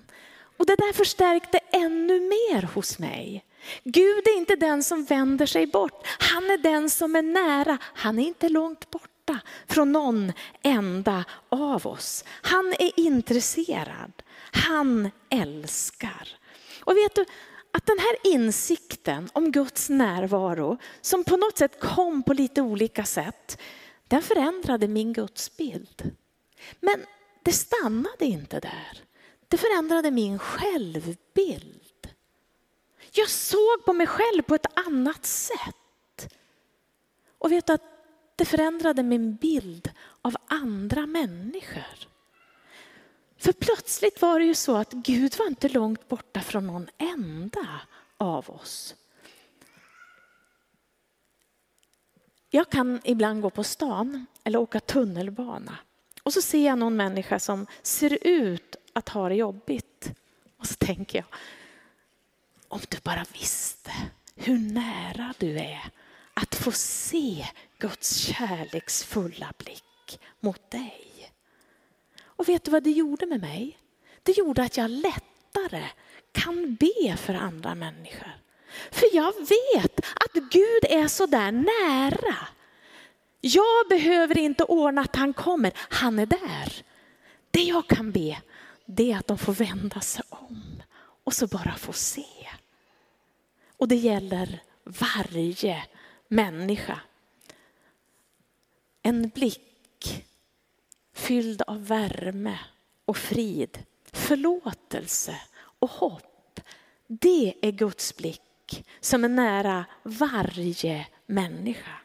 Och 0.58 0.66
det 0.66 0.76
där 0.76 0.94
förstärkte 0.94 1.58
ännu 1.58 2.20
mer 2.20 2.62
hos 2.62 3.00
mig. 3.00 3.46
Gud 3.84 4.28
är 4.28 4.38
inte 4.38 4.56
den 4.56 4.84
som 4.84 5.04
vänder 5.06 5.46
sig 5.46 5.68
bort. 5.68 6.08
Han 6.20 6.44
är 6.44 6.58
den 6.58 6.90
som 6.90 7.16
är 7.16 7.22
nära. 7.22 7.78
Han 7.82 8.20
är 8.20 8.28
inte 8.28 8.50
långt 8.50 8.92
borta 8.92 9.40
från 9.68 9.92
någon 9.92 10.34
enda 10.62 11.24
av 11.50 11.88
oss. 11.88 12.24
Han 12.28 12.74
är 12.80 13.00
intresserad. 13.00 14.12
Han 14.52 15.12
älskar. 15.30 16.28
Och 16.84 16.98
vet 16.98 17.16
du, 17.16 17.26
att 17.72 17.86
den 17.86 18.00
här 18.00 18.34
insikten 18.34 19.30
om 19.34 19.52
Guds 19.52 19.90
närvaro, 19.90 20.78
som 21.02 21.24
på 21.24 21.38
något 21.38 21.58
sätt 21.58 21.80
kom 21.80 22.24
på 22.24 22.34
lite 22.34 22.62
olika 22.62 23.06
sätt, 23.06 23.62
den 24.08 24.22
förändrade 24.22 24.88
min 24.88 25.14
gudsbild. 25.14 26.12
Men 26.80 27.06
det 27.46 27.52
stannade 27.52 28.26
inte 28.26 28.60
där. 28.60 29.04
Det 29.48 29.58
förändrade 29.58 30.12
min 30.12 30.40
självbild. 30.40 32.10
Jag 33.12 33.30
såg 33.30 33.86
på 33.86 33.94
mig 33.94 34.08
själv 34.08 34.42
på 34.42 34.56
ett 34.56 34.80
annat 34.88 35.26
sätt. 35.26 36.34
Och 37.38 37.52
vet 37.52 37.68
du 37.68 37.74
att 37.74 37.82
det 38.36 38.46
förändrade 38.46 39.04
min 39.04 39.36
bild 39.36 39.92
av 40.22 40.36
andra 40.48 41.06
människor. 41.06 42.08
För 43.38 43.54
plötsligt 43.54 44.22
var 44.22 44.40
det 44.40 44.46
ju 44.46 44.56
så 44.56 44.76
att 44.76 44.92
Gud 44.92 45.38
var 45.40 45.48
inte 45.48 45.70
långt 45.70 46.08
borta 46.08 46.42
från 46.42 46.68
någon 46.68 46.90
enda 46.98 47.82
av 48.18 48.50
oss. 48.50 48.96
Jag 52.50 52.70
kan 52.70 53.02
ibland 53.04 53.42
gå 53.42 53.50
på 53.50 53.64
stan 53.64 54.26
eller 54.44 54.60
åka 54.60 54.80
tunnelbana 54.80 55.78
och 56.26 56.34
så 56.34 56.42
ser 56.42 56.66
jag 56.66 56.78
någon 56.78 56.96
människa 56.96 57.40
som 57.40 57.68
ser 57.82 58.18
ut 58.22 58.76
att 58.94 59.10
ha 59.10 59.30
det 59.30 59.36
jobbigt. 59.36 60.12
Och 60.60 60.68
så 60.68 60.74
tänker 60.74 61.18
jag, 61.18 61.26
om 62.68 62.80
du 62.90 62.98
bara 63.04 63.26
visste 63.34 63.92
hur 64.36 64.58
nära 64.58 65.34
du 65.38 65.58
är 65.58 65.92
att 66.34 66.56
få 66.56 66.72
se 66.72 67.48
Guds 67.78 68.16
kärleksfulla 68.16 69.54
blick 69.58 70.20
mot 70.40 70.72
dig. 70.72 71.32
Och 72.24 72.50
vet 72.50 72.64
du 72.64 72.72
vad 72.72 72.84
det 72.84 72.92
gjorde 72.92 73.26
med 73.26 73.42
mig? 73.42 73.78
Det 74.24 74.38
gjorde 74.38 74.64
att 74.64 74.78
jag 74.78 74.92
lättare 74.92 75.84
kan 76.32 76.76
be 76.76 77.18
för 77.18 77.34
andra 77.34 77.76
människor. 77.76 78.32
För 78.92 79.16
jag 79.16 79.34
vet 79.40 80.00
att 80.00 80.34
Gud 80.34 80.86
är 80.90 81.08
så 81.08 81.26
där 81.26 81.52
nära. 81.52 82.48
Jag 83.48 83.88
behöver 83.90 84.38
inte 84.38 84.64
ordna 84.64 85.02
att 85.02 85.16
han 85.16 85.34
kommer, 85.34 85.72
han 85.76 86.20
är 86.20 86.26
där. 86.26 86.84
Det 87.52 87.64
jag 87.64 87.88
kan 87.88 88.12
be, 88.12 88.42
det 88.86 89.12
är 89.12 89.18
att 89.18 89.28
de 89.28 89.38
får 89.38 89.54
vända 89.54 90.02
sig 90.02 90.24
om 90.30 90.84
och 91.24 91.34
så 91.34 91.48
bara 91.48 91.76
få 91.76 91.94
se. 91.94 92.26
Och 93.78 93.88
det 93.88 93.96
gäller 93.96 94.62
varje 94.84 95.84
människa. 96.28 97.00
En 99.02 99.30
blick 99.30 100.26
fylld 101.14 101.62
av 101.62 101.88
värme 101.88 102.60
och 103.06 103.18
frid, 103.18 103.84
förlåtelse 104.12 105.42
och 105.80 105.90
hopp. 105.90 106.60
Det 107.08 107.54
är 107.62 107.72
Guds 107.72 108.16
blick 108.18 108.86
som 109.00 109.24
är 109.24 109.30
nära 109.30 109.86
varje 110.04 111.08
människa. 111.26 112.05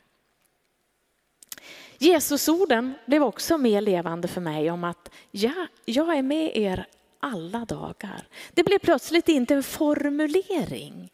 Jesusorden 2.03 2.95
blev 3.07 3.23
också 3.23 3.59
mer 3.59 3.81
levande 3.81 4.29
för 4.29 4.41
mig 4.41 4.71
om 4.71 4.85
att 4.85 5.11
ja, 5.31 5.67
jag 5.85 6.17
är 6.17 6.23
med 6.23 6.57
er 6.57 6.87
alla 7.21 7.65
dagar. 7.65 8.29
Det 8.55 8.65
blev 8.65 8.79
plötsligt 8.79 9.29
inte 9.29 9.55
en 9.55 9.63
formulering 9.63 11.13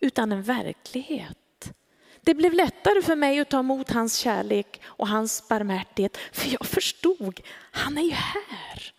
utan 0.00 0.32
en 0.32 0.42
verklighet. 0.42 1.72
Det 2.20 2.34
blev 2.34 2.52
lättare 2.52 3.02
för 3.02 3.16
mig 3.16 3.40
att 3.40 3.48
ta 3.48 3.58
emot 3.58 3.90
hans 3.90 4.16
kärlek 4.16 4.80
och 4.84 5.08
hans 5.08 5.48
barmhärtighet. 5.48 6.16
För 6.32 6.48
jag 6.52 6.66
förstod, 6.66 7.40
han 7.70 7.98
är 7.98 8.02
ju 8.02 8.10
här. 8.10 8.92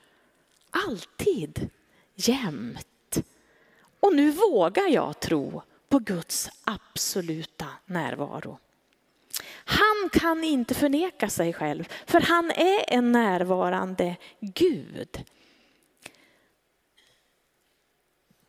Alltid, 0.71 1.69
jämt. 2.15 3.23
Och 3.99 4.15
nu 4.15 4.31
vågar 4.31 4.88
jag 4.88 5.19
tro 5.19 5.62
på 5.89 5.99
Guds 5.99 6.49
absoluta 6.63 7.65
närvaro. 7.86 8.60
Han 10.03 10.09
kan 10.09 10.43
inte 10.43 10.73
förneka 10.73 11.29
sig 11.29 11.53
själv, 11.53 11.87
för 12.05 12.21
han 12.21 12.51
är 12.51 12.93
en 12.93 13.11
närvarande 13.11 14.15
Gud. 14.39 15.23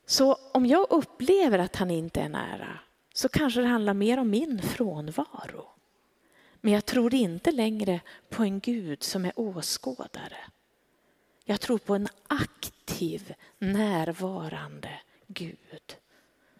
Så 0.06 0.38
om 0.52 0.66
jag 0.66 0.86
upplever 0.90 1.58
att 1.58 1.76
han 1.76 1.90
inte 1.90 2.20
är 2.20 2.28
nära, 2.28 2.78
så 3.14 3.28
kanske 3.28 3.60
det 3.60 3.66
handlar 3.66 3.94
mer 3.94 4.18
om 4.18 4.30
min 4.30 4.62
frånvaro. 4.62 5.66
Men 6.60 6.72
jag 6.72 6.84
tror 6.84 7.14
inte 7.14 7.52
längre 7.52 8.00
på 8.28 8.42
en 8.42 8.60
Gud 8.60 9.02
som 9.02 9.24
är 9.24 9.32
åskådare. 9.36 10.38
Jag 11.44 11.60
tror 11.60 11.78
på 11.78 11.94
en 11.94 12.08
aktiv, 12.28 13.34
närvarande 13.58 15.00
Gud 15.26 15.96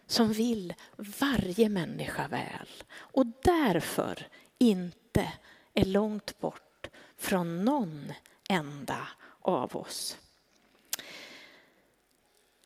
som 0.06 0.32
vill 0.32 0.74
varje 1.20 1.68
människa 1.68 2.28
väl 2.28 2.68
och 2.96 3.26
därför 3.42 4.26
inte 4.58 5.32
är 5.74 5.84
långt 5.84 6.40
bort 6.40 6.90
från 7.16 7.64
någon 7.64 8.12
enda 8.48 9.08
av 9.40 9.76
oss. 9.76 10.18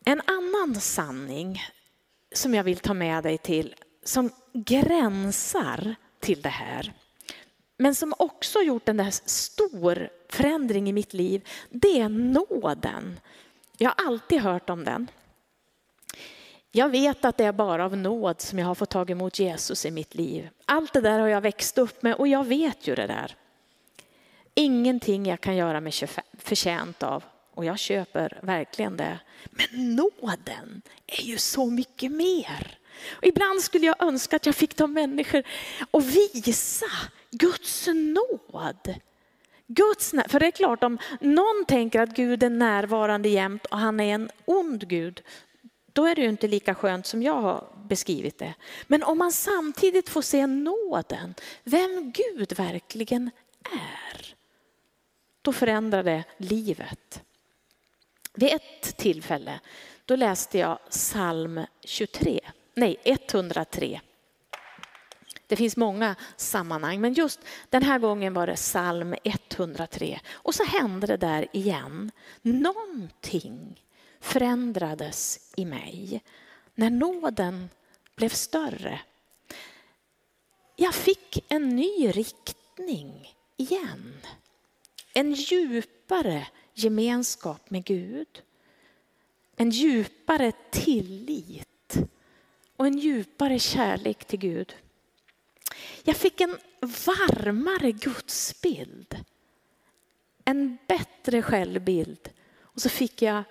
En 0.05 0.20
annan 0.20 0.81
sanning 0.81 1.62
som 2.33 2.55
jag 2.55 2.64
vill 2.64 2.79
ta 2.79 2.94
med 2.94 3.22
dig 3.24 3.38
till, 3.38 3.74
som 4.05 4.31
gränsar 4.53 5.94
till 6.20 6.42
det 6.42 6.48
här, 6.48 6.92
men 7.77 7.94
som 7.94 8.14
också 8.18 8.59
gjort 8.59 8.88
en 8.88 8.96
där 8.96 9.11
stor 9.29 10.11
förändring 10.29 10.88
i 10.88 10.92
mitt 10.92 11.12
liv, 11.12 11.48
det 11.70 12.01
är 12.01 12.09
nåden. 12.09 13.20
Jag 13.77 13.90
har 13.90 14.07
alltid 14.07 14.40
hört 14.40 14.70
om 14.70 14.85
den. 14.85 15.11
Jag 16.72 16.88
vet 16.88 17.24
att 17.24 17.37
det 17.37 17.44
är 17.44 17.52
bara 17.52 17.85
av 17.85 17.96
nåd 17.96 18.40
som 18.40 18.59
jag 18.59 18.66
har 18.66 18.74
fått 18.74 18.90
tag 18.90 19.11
emot 19.11 19.38
Jesus 19.38 19.87
i 19.87 19.90
mitt 19.90 20.14
liv. 20.14 20.48
Allt 20.64 20.92
det 20.92 21.00
där 21.00 21.18
har 21.18 21.28
jag 21.28 21.40
växt 21.40 21.78
upp 21.78 22.02
med 22.02 22.14
och 22.14 22.28
jag 22.28 22.44
vet 22.44 22.87
ju 22.87 22.94
det 22.94 23.07
där. 23.07 23.37
Ingenting 24.54 25.26
jag 25.26 25.40
kan 25.40 25.57
göra 25.57 25.81
mig 25.81 25.92
förtjänt 26.38 27.02
av 27.02 27.24
och 27.54 27.64
jag 27.64 27.78
köper 27.78 28.38
verkligen 28.42 28.96
det. 28.96 29.18
Men 29.50 29.96
nåden 29.96 30.83
är 31.07 31.22
ju 31.22 31.38
så 31.38 31.66
mycket 31.66 32.12
mer. 32.12 32.78
Och 33.11 33.24
ibland 33.24 33.61
skulle 33.61 33.87
jag 33.87 34.02
önska 34.02 34.37
att 34.37 34.46
jag 34.46 34.54
fick 34.54 34.74
ta 34.74 34.87
människor 34.87 35.42
och 35.90 36.16
visa 36.16 36.87
Guds 37.31 37.87
nåd. 37.87 38.94
Guds, 39.66 40.14
för 40.28 40.40
det 40.40 40.46
är 40.46 40.50
klart 40.50 40.85
om 40.85 40.98
någon 41.20 41.64
tänker 41.68 42.00
att 42.00 42.16
Gud 42.16 42.42
är 42.42 42.50
närvarande 42.50 43.28
jämt 43.28 43.66
och 43.66 43.78
han 43.78 44.00
är 44.00 44.14
en 44.14 44.31
ond 44.44 44.88
Gud, 44.88 45.22
då 45.92 46.07
är 46.07 46.14
det 46.14 46.22
ju 46.22 46.29
inte 46.29 46.48
lika 46.48 46.74
skönt 46.74 47.07
som 47.07 47.22
jag 47.22 47.35
har 47.35 47.68
beskrivit 47.88 48.38
det. 48.38 48.55
Men 48.87 49.03
om 49.03 49.18
man 49.18 49.33
samtidigt 49.33 50.09
får 50.09 50.22
se 50.22 50.46
nåden, 50.46 51.35
vem 51.64 52.12
Gud 52.12 52.53
verkligen 52.53 53.31
är, 53.72 54.35
då 55.42 55.53
förändrar 55.53 56.03
det 56.03 56.24
livet. 56.37 57.22
Vid 58.35 58.53
ett 58.53 58.96
tillfälle 58.96 59.61
då 60.05 60.16
läste 60.16 60.59
jag 60.59 60.79
psalm 60.90 61.61
23, 61.81 62.40
nej 62.74 62.96
103. 63.05 64.01
Det 65.46 65.57
finns 65.57 65.77
många 65.77 66.14
sammanhang, 66.37 67.01
men 67.01 67.12
just 67.12 67.40
den 67.68 67.83
här 67.83 67.98
gången 67.98 68.35
var 68.35 68.46
det 68.46 68.57
psalm 68.57 69.14
103. 69.24 70.20
Och 70.33 70.55
så 70.55 70.64
hände 70.64 71.07
det 71.07 71.16
där 71.16 71.46
igen. 71.53 72.11
Någonting 72.42 73.83
förändrades 74.20 75.50
i 75.57 75.64
mig 75.64 76.22
när 76.74 76.90
nåden 76.90 77.68
blev 78.16 78.28
större. 78.28 79.00
Jag 80.76 80.94
fick 80.94 81.44
en 81.48 81.68
ny 81.68 82.11
riktning 82.11 83.35
igen. 83.57 84.14
En 85.12 85.33
djupare 85.33 86.46
gemenskap 86.74 87.70
med 87.70 87.85
Gud. 87.85 88.42
En 89.57 89.70
djupare 89.70 90.52
tillit 90.70 91.96
och 92.76 92.87
en 92.87 92.98
djupare 92.98 93.59
kärlek 93.59 94.24
till 94.24 94.38
Gud. 94.38 94.74
Jag 96.02 96.16
fick 96.16 96.40
en 96.40 96.59
varmare 96.81 97.92
gudsbild. 97.92 99.24
En 100.44 100.78
bättre 100.88 101.42
självbild. 101.42 102.31
Och 102.61 102.81
så 102.81 102.88
fick 102.88 103.22
jag, 103.22 103.44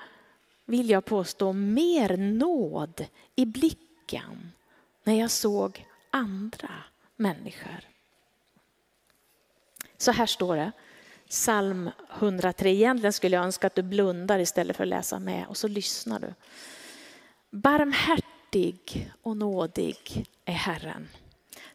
vill 0.67 0.89
jag 0.89 1.05
påstå, 1.05 1.53
mer 1.53 2.17
nåd 2.17 3.05
i 3.35 3.45
blicken 3.45 4.51
när 5.03 5.13
jag 5.13 5.31
såg 5.31 5.85
andra 6.09 6.71
människor. 7.15 7.79
Så 9.97 10.11
här 10.11 10.25
står 10.25 10.55
det, 10.55 10.71
psalm 11.29 11.89
103. 12.17 12.69
Egentligen 12.69 13.13
skulle 13.13 13.35
jag 13.35 13.45
önska 13.45 13.67
att 13.67 13.75
du 13.75 13.81
blundar 13.81 14.39
istället 14.39 14.75
för 14.75 14.83
att 14.83 14.87
läsa 14.87 15.19
med 15.19 15.47
och 15.47 15.57
så 15.57 15.67
lyssnar 15.67 16.19
du. 16.19 16.33
Barmhärtig 17.49 19.11
och 19.21 19.37
nådig 19.37 20.25
är 20.45 20.53
Herren. 20.53 21.07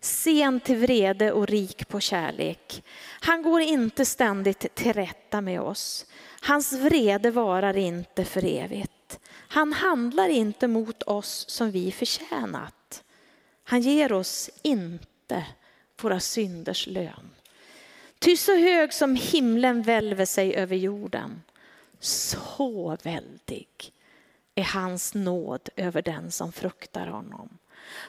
Sen 0.05 0.61
till 0.61 0.77
vrede 0.77 1.33
och 1.33 1.47
rik 1.47 1.89
på 1.89 2.01
kärlek. 2.01 2.85
Han 3.21 3.43
går 3.43 3.61
inte 3.61 4.05
ständigt 4.05 4.75
till 4.75 4.93
rätta 4.93 5.41
med 5.41 5.61
oss. 5.61 6.07
Hans 6.41 6.73
vrede 6.73 7.31
varar 7.31 7.77
inte 7.77 8.25
för 8.25 8.45
evigt. 8.45 9.21
Han 9.29 9.73
handlar 9.73 10.29
inte 10.29 10.69
mot 10.69 11.03
oss 11.03 11.45
som 11.49 11.71
vi 11.71 11.93
förtjänat. 11.93 13.05
Han 13.65 13.81
ger 13.81 14.13
oss 14.13 14.51
inte 14.63 15.47
våra 16.03 16.21
synders 16.21 16.87
lön. 16.87 17.31
Ty 18.19 18.37
så 18.37 18.57
hög 18.57 18.93
som 18.93 19.17
himlen 19.17 19.83
välver 19.83 20.25
sig 20.25 20.55
över 20.55 20.77
jorden, 20.77 21.43
så 22.01 22.97
väldig 23.03 23.69
är 24.55 24.65
hans 24.65 25.15
nåd 25.15 25.69
över 25.77 26.03
den 26.03 26.31
som 26.31 26.53
fruktar 26.53 27.07
honom. 27.07 27.59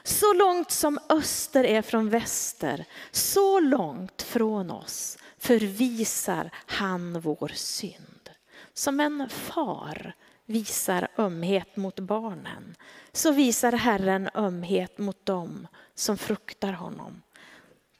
Så 0.02 0.32
långt 0.32 0.70
som 0.70 0.98
öster 1.08 1.64
är 1.64 1.82
från 1.82 2.10
väster, 2.10 2.84
så 3.10 3.60
långt 3.60 4.22
från 4.22 4.70
oss 4.70 5.18
förvisar 5.38 6.50
han 6.66 7.20
vår 7.20 7.50
synd. 7.54 8.30
Som 8.74 9.00
en 9.00 9.28
far 9.28 10.14
visar 10.46 11.08
ömhet 11.18 11.76
mot 11.76 12.00
barnen, 12.00 12.74
så 13.12 13.32
visar 13.32 13.72
Herren 13.72 14.30
ömhet 14.34 14.98
mot 14.98 15.26
dem 15.26 15.66
som 15.94 16.18
fruktar 16.18 16.72
honom. 16.72 17.22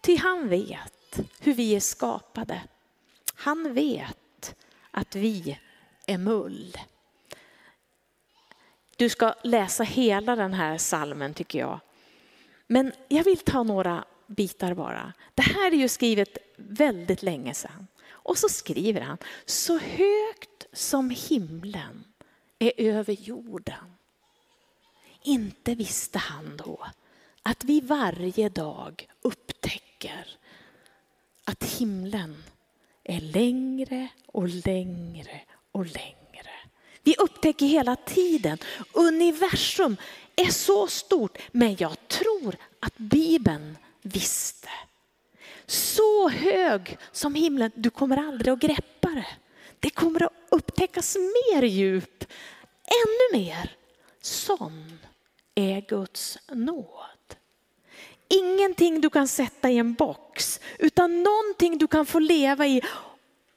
Ty 0.00 0.16
han 0.16 0.48
vet 0.48 1.20
hur 1.40 1.54
vi 1.54 1.76
är 1.76 1.80
skapade. 1.80 2.62
Han 3.34 3.74
vet 3.74 4.54
att 4.90 5.14
vi 5.14 5.58
är 6.06 6.18
mull. 6.18 6.76
Du 9.04 9.08
ska 9.08 9.34
läsa 9.42 9.82
hela 9.82 10.36
den 10.36 10.54
här 10.54 10.78
salmen 10.78 11.34
tycker 11.34 11.58
jag. 11.58 11.80
Men 12.66 12.92
jag 13.08 13.24
vill 13.24 13.38
ta 13.38 13.62
några 13.62 14.04
bitar 14.26 14.74
bara. 14.74 15.12
Det 15.34 15.42
här 15.42 15.72
är 15.72 15.76
ju 15.76 15.88
skrivet 15.88 16.38
väldigt 16.56 17.22
länge 17.22 17.54
sedan. 17.54 17.86
Och 18.10 18.38
så 18.38 18.48
skriver 18.48 19.00
han, 19.00 19.18
så 19.46 19.78
högt 19.78 20.66
som 20.72 21.10
himlen 21.10 22.04
är 22.58 22.72
över 22.76 23.12
jorden. 23.12 23.94
Inte 25.22 25.74
visste 25.74 26.18
han 26.18 26.56
då 26.56 26.86
att 27.42 27.64
vi 27.64 27.80
varje 27.80 28.48
dag 28.48 29.08
upptäcker 29.22 30.26
att 31.44 31.64
himlen 31.64 32.44
är 33.02 33.20
längre 33.20 34.08
och 34.26 34.48
längre 34.48 35.40
och 35.72 35.86
längre. 35.86 36.23
Vi 37.04 37.16
upptäcker 37.18 37.66
hela 37.66 37.96
tiden, 37.96 38.58
universum 38.92 39.96
är 40.36 40.50
så 40.50 40.86
stort, 40.86 41.38
men 41.52 41.76
jag 41.78 42.08
tror 42.08 42.56
att 42.80 42.96
Bibeln 42.96 43.78
visste. 44.02 44.68
Så 45.66 46.28
hög 46.28 46.98
som 47.12 47.34
himlen, 47.34 47.70
du 47.74 47.90
kommer 47.90 48.16
aldrig 48.16 48.52
att 48.52 48.60
greppa 48.60 49.08
det. 49.08 49.26
Det 49.80 49.90
kommer 49.90 50.22
att 50.22 50.32
upptäckas 50.50 51.16
mer 51.16 51.62
djup, 51.62 52.24
ännu 52.84 53.38
mer. 53.44 53.76
Sån 54.20 54.98
är 55.54 55.80
Guds 55.80 56.38
nåd. 56.48 57.36
Ingenting 58.28 59.00
du 59.00 59.10
kan 59.10 59.28
sätta 59.28 59.70
i 59.70 59.78
en 59.78 59.94
box, 59.94 60.60
utan 60.78 61.22
någonting 61.22 61.78
du 61.78 61.86
kan 61.86 62.06
få 62.06 62.18
leva 62.18 62.66
i 62.66 62.82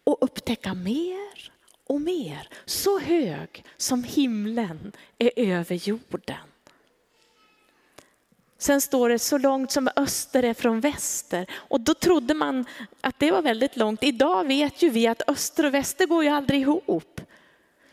och 0.04 0.18
upptäcka 0.22 0.74
mer 0.74 1.52
och 1.90 2.02
mer. 2.02 2.50
Så 2.66 3.00
hög 3.00 3.64
som 3.78 4.04
himlen 4.04 4.92
är 5.18 5.32
över 5.36 5.76
jorden. 5.76 6.38
Sen 8.58 8.82
står 8.82 9.10
det 9.10 9.20
så 9.20 9.38
långt 9.38 9.72
som 9.72 9.90
öster 9.96 10.44
är 10.44 10.54
från 10.54 10.80
väster. 10.80 11.50
Och 11.54 11.82
då 11.82 11.94
trodde 11.94 12.34
man 12.34 12.66
att 13.02 13.20
det 13.20 13.32
var 13.32 13.42
väldigt 13.42 13.76
långt. 13.76 14.04
Idag 14.04 14.48
vet 14.48 14.82
ju 14.82 14.90
vi 14.90 15.08
att 15.08 15.30
öster 15.30 15.66
och 15.66 15.74
väster 15.74 16.06
går 16.06 16.24
ju 16.24 16.30
aldrig 16.30 16.62
ihop. 16.62 17.22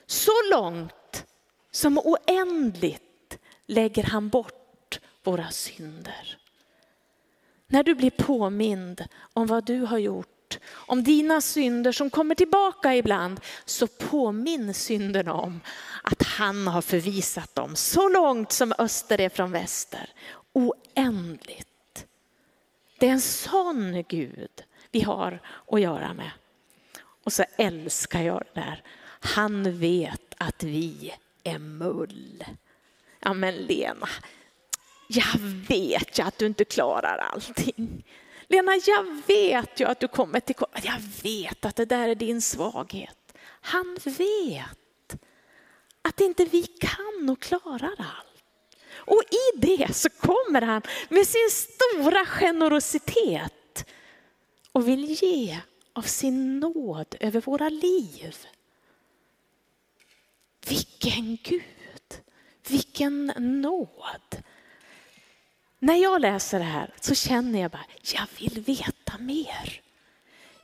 Så 0.07 0.33
långt 0.51 1.27
som 1.71 1.99
oändligt 1.99 3.39
lägger 3.67 4.05
han 4.05 4.29
bort 4.29 5.01
våra 5.23 5.51
synder. 5.51 6.39
När 7.67 7.83
du 7.83 7.95
blir 7.95 8.11
påmind 8.11 9.05
om 9.33 9.47
vad 9.47 9.65
du 9.65 9.81
har 9.81 9.99
gjort, 9.99 10.34
om 10.71 11.05
dina 11.05 11.41
synder 11.41 11.93
som 11.93 12.11
kommer 12.11 12.35
tillbaka 12.35 12.95
ibland, 12.95 13.41
så 13.65 13.87
påminn 13.87 14.75
synderna 14.75 15.33
om 15.33 15.61
att 16.03 16.23
han 16.23 16.67
har 16.67 16.83
förvisat 16.83 17.55
dem 17.55 17.77
så 17.77 18.09
långt 18.09 18.53
som 18.53 18.73
öster 18.79 19.21
är 19.21 19.29
från 19.29 19.53
väster. 19.53 20.11
Oändligt. 20.53 22.07
Det 22.99 23.07
är 23.07 23.11
en 23.11 23.21
sån 23.21 24.05
Gud 24.09 24.65
vi 24.91 25.01
har 25.01 25.41
att 25.67 25.81
göra 25.81 26.15
med. 26.15 26.31
Och 27.25 27.33
så 27.33 27.45
älskar 27.57 28.23
jag 28.23 28.43
det 28.55 28.61
där. 28.61 28.83
Han 29.21 29.79
vet 29.79 30.35
att 30.39 30.63
vi 30.63 31.15
är 31.45 31.59
mull. 31.59 32.45
Ja 33.21 33.33
men 33.33 33.55
Lena, 33.55 34.09
jag 35.09 35.39
vet 35.69 36.19
ju 36.19 36.23
att 36.23 36.39
du 36.39 36.47
inte 36.47 36.65
klarar 36.65 37.19
allting. 37.19 38.05
Lena, 38.55 38.73
jag 38.87 39.23
vet 39.27 39.81
ju 39.81 39.85
att 39.85 40.01
du 40.01 40.09
kommer 40.09 40.41
till 40.41 40.55
Jag 40.83 41.01
vet 41.23 41.65
att 41.65 41.77
det 41.77 41.85
där 41.85 42.09
är 42.09 42.15
din 42.15 42.43
svaghet. 42.43 43.35
Han 43.61 43.99
vet 44.05 45.17
att 46.03 46.21
inte 46.21 46.45
vi 46.45 46.63
kan 46.63 47.31
och 47.31 47.41
klarar 47.43 47.95
allt. 47.99 48.45
Och 48.97 49.23
i 49.31 49.61
det 49.61 49.95
så 49.95 50.11
kommer 50.11 50.63
han 50.63 50.83
med 51.09 51.27
sin 51.27 51.51
stora 51.51 52.27
generositet 52.27 53.87
och 54.73 54.89
vill 54.89 55.05
ge 55.23 55.61
av 55.93 56.03
sin 56.03 56.61
nåd 56.61 57.17
över 57.21 57.41
våra 57.41 57.69
liv. 57.69 58.37
Vilken 60.69 61.39
Gud, 61.43 62.23
vilken 62.69 63.27
nåd. 63.37 64.43
När 65.85 65.97
jag 65.97 66.21
läser 66.21 66.59
det 66.59 66.65
här 66.65 66.91
så 67.01 67.15
känner 67.15 67.61
jag 67.61 67.71
bara, 67.71 67.87
jag 68.15 68.27
vill 68.39 68.61
veta 68.61 69.19
mer. 69.19 69.81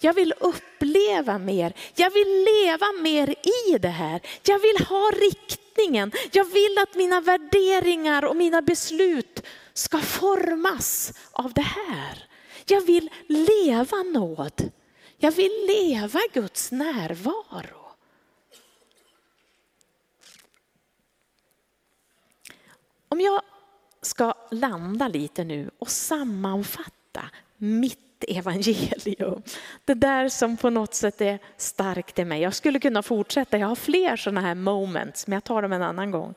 Jag 0.00 0.14
vill 0.14 0.34
uppleva 0.40 1.38
mer. 1.38 1.72
Jag 1.94 2.10
vill 2.10 2.44
leva 2.44 2.86
mer 3.02 3.30
i 3.30 3.78
det 3.78 3.88
här. 3.88 4.20
Jag 4.42 4.58
vill 4.58 4.86
ha 4.86 5.10
riktningen. 5.20 6.12
Jag 6.32 6.44
vill 6.44 6.78
att 6.78 6.94
mina 6.94 7.20
värderingar 7.20 8.24
och 8.24 8.36
mina 8.36 8.62
beslut 8.62 9.46
ska 9.72 9.98
formas 9.98 11.12
av 11.32 11.52
det 11.52 11.66
här. 11.86 12.28
Jag 12.66 12.80
vill 12.80 13.10
leva 13.26 14.02
nåd. 14.02 14.70
Jag 15.18 15.32
vill 15.32 15.66
leva 15.66 16.20
Guds 16.32 16.72
närvaro. 16.72 17.94
Om 23.08 23.20
jag 23.20 23.42
ska 24.02 24.34
landa 24.50 25.08
lite 25.08 25.44
nu 25.44 25.70
och 25.78 25.90
sammanfatta 25.90 27.22
mitt 27.56 28.24
evangelium. 28.28 29.42
Det 29.84 29.94
där 29.94 30.28
som 30.28 30.56
på 30.56 30.70
något 30.70 30.94
sätt 30.94 31.20
är 31.20 31.38
starkt 31.56 32.18
i 32.18 32.24
mig. 32.24 32.42
Jag 32.42 32.54
skulle 32.54 32.80
kunna 32.80 33.02
fortsätta, 33.02 33.58
jag 33.58 33.66
har 33.66 33.74
fler 33.74 34.16
sådana 34.16 34.40
här 34.40 34.54
moments, 34.54 35.26
men 35.26 35.36
jag 35.36 35.44
tar 35.44 35.62
dem 35.62 35.72
en 35.72 35.82
annan 35.82 36.10
gång. 36.10 36.34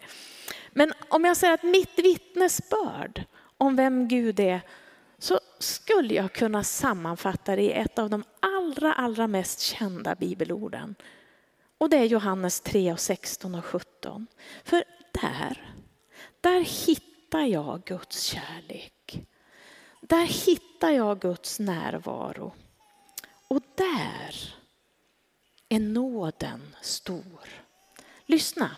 Men 0.71 0.93
om 1.09 1.25
jag 1.25 1.37
säger 1.37 1.53
att 1.53 1.63
mitt 1.63 1.99
vittnesbörd 1.99 3.23
om 3.57 3.75
vem 3.75 4.07
Gud 4.07 4.39
är, 4.39 4.61
så 5.19 5.39
skulle 5.59 6.13
jag 6.13 6.33
kunna 6.33 6.63
sammanfatta 6.63 7.55
det 7.55 7.61
i 7.61 7.71
ett 7.71 7.99
av 7.99 8.09
de 8.09 8.23
allra, 8.39 8.93
allra 8.93 9.27
mest 9.27 9.59
kända 9.59 10.15
bibelorden. 10.15 10.95
Och 11.77 11.89
det 11.89 11.97
är 11.97 12.05
Johannes 12.05 12.61
3, 12.61 12.93
och 12.93 12.99
16 12.99 13.55
och 13.55 13.65
17. 13.65 14.27
För 14.63 14.83
där, 15.21 15.75
där 16.41 16.59
hittar 16.59 17.12
hittar 17.33 17.45
jag 17.45 17.83
Guds 17.83 18.23
kärlek. 18.23 19.25
Där 20.01 20.25
hittar 20.25 20.89
jag 20.89 21.19
Guds 21.19 21.59
närvaro. 21.59 22.53
Och 23.47 23.61
där 23.75 24.55
är 25.69 25.79
nåden 25.79 26.75
stor. 26.81 27.49
Lyssna. 28.25 28.75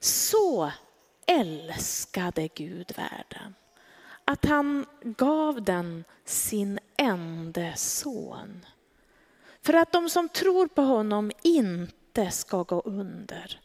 Så 0.00 0.72
älskade 1.26 2.48
Gud 2.54 2.92
världen 2.96 3.54
att 4.24 4.44
han 4.44 4.86
gav 5.02 5.62
den 5.62 6.04
sin 6.24 6.78
enda 6.96 7.76
son. 7.76 8.66
För 9.60 9.74
att 9.74 9.92
de 9.92 10.10
som 10.10 10.28
tror 10.28 10.66
på 10.66 10.82
honom 10.82 11.30
inte 11.42 12.30
ska 12.30 12.62
gå 12.62 12.80
under 12.80 13.60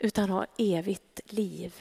utan 0.00 0.30
ha 0.30 0.46
evigt 0.58 1.20
liv. 1.32 1.74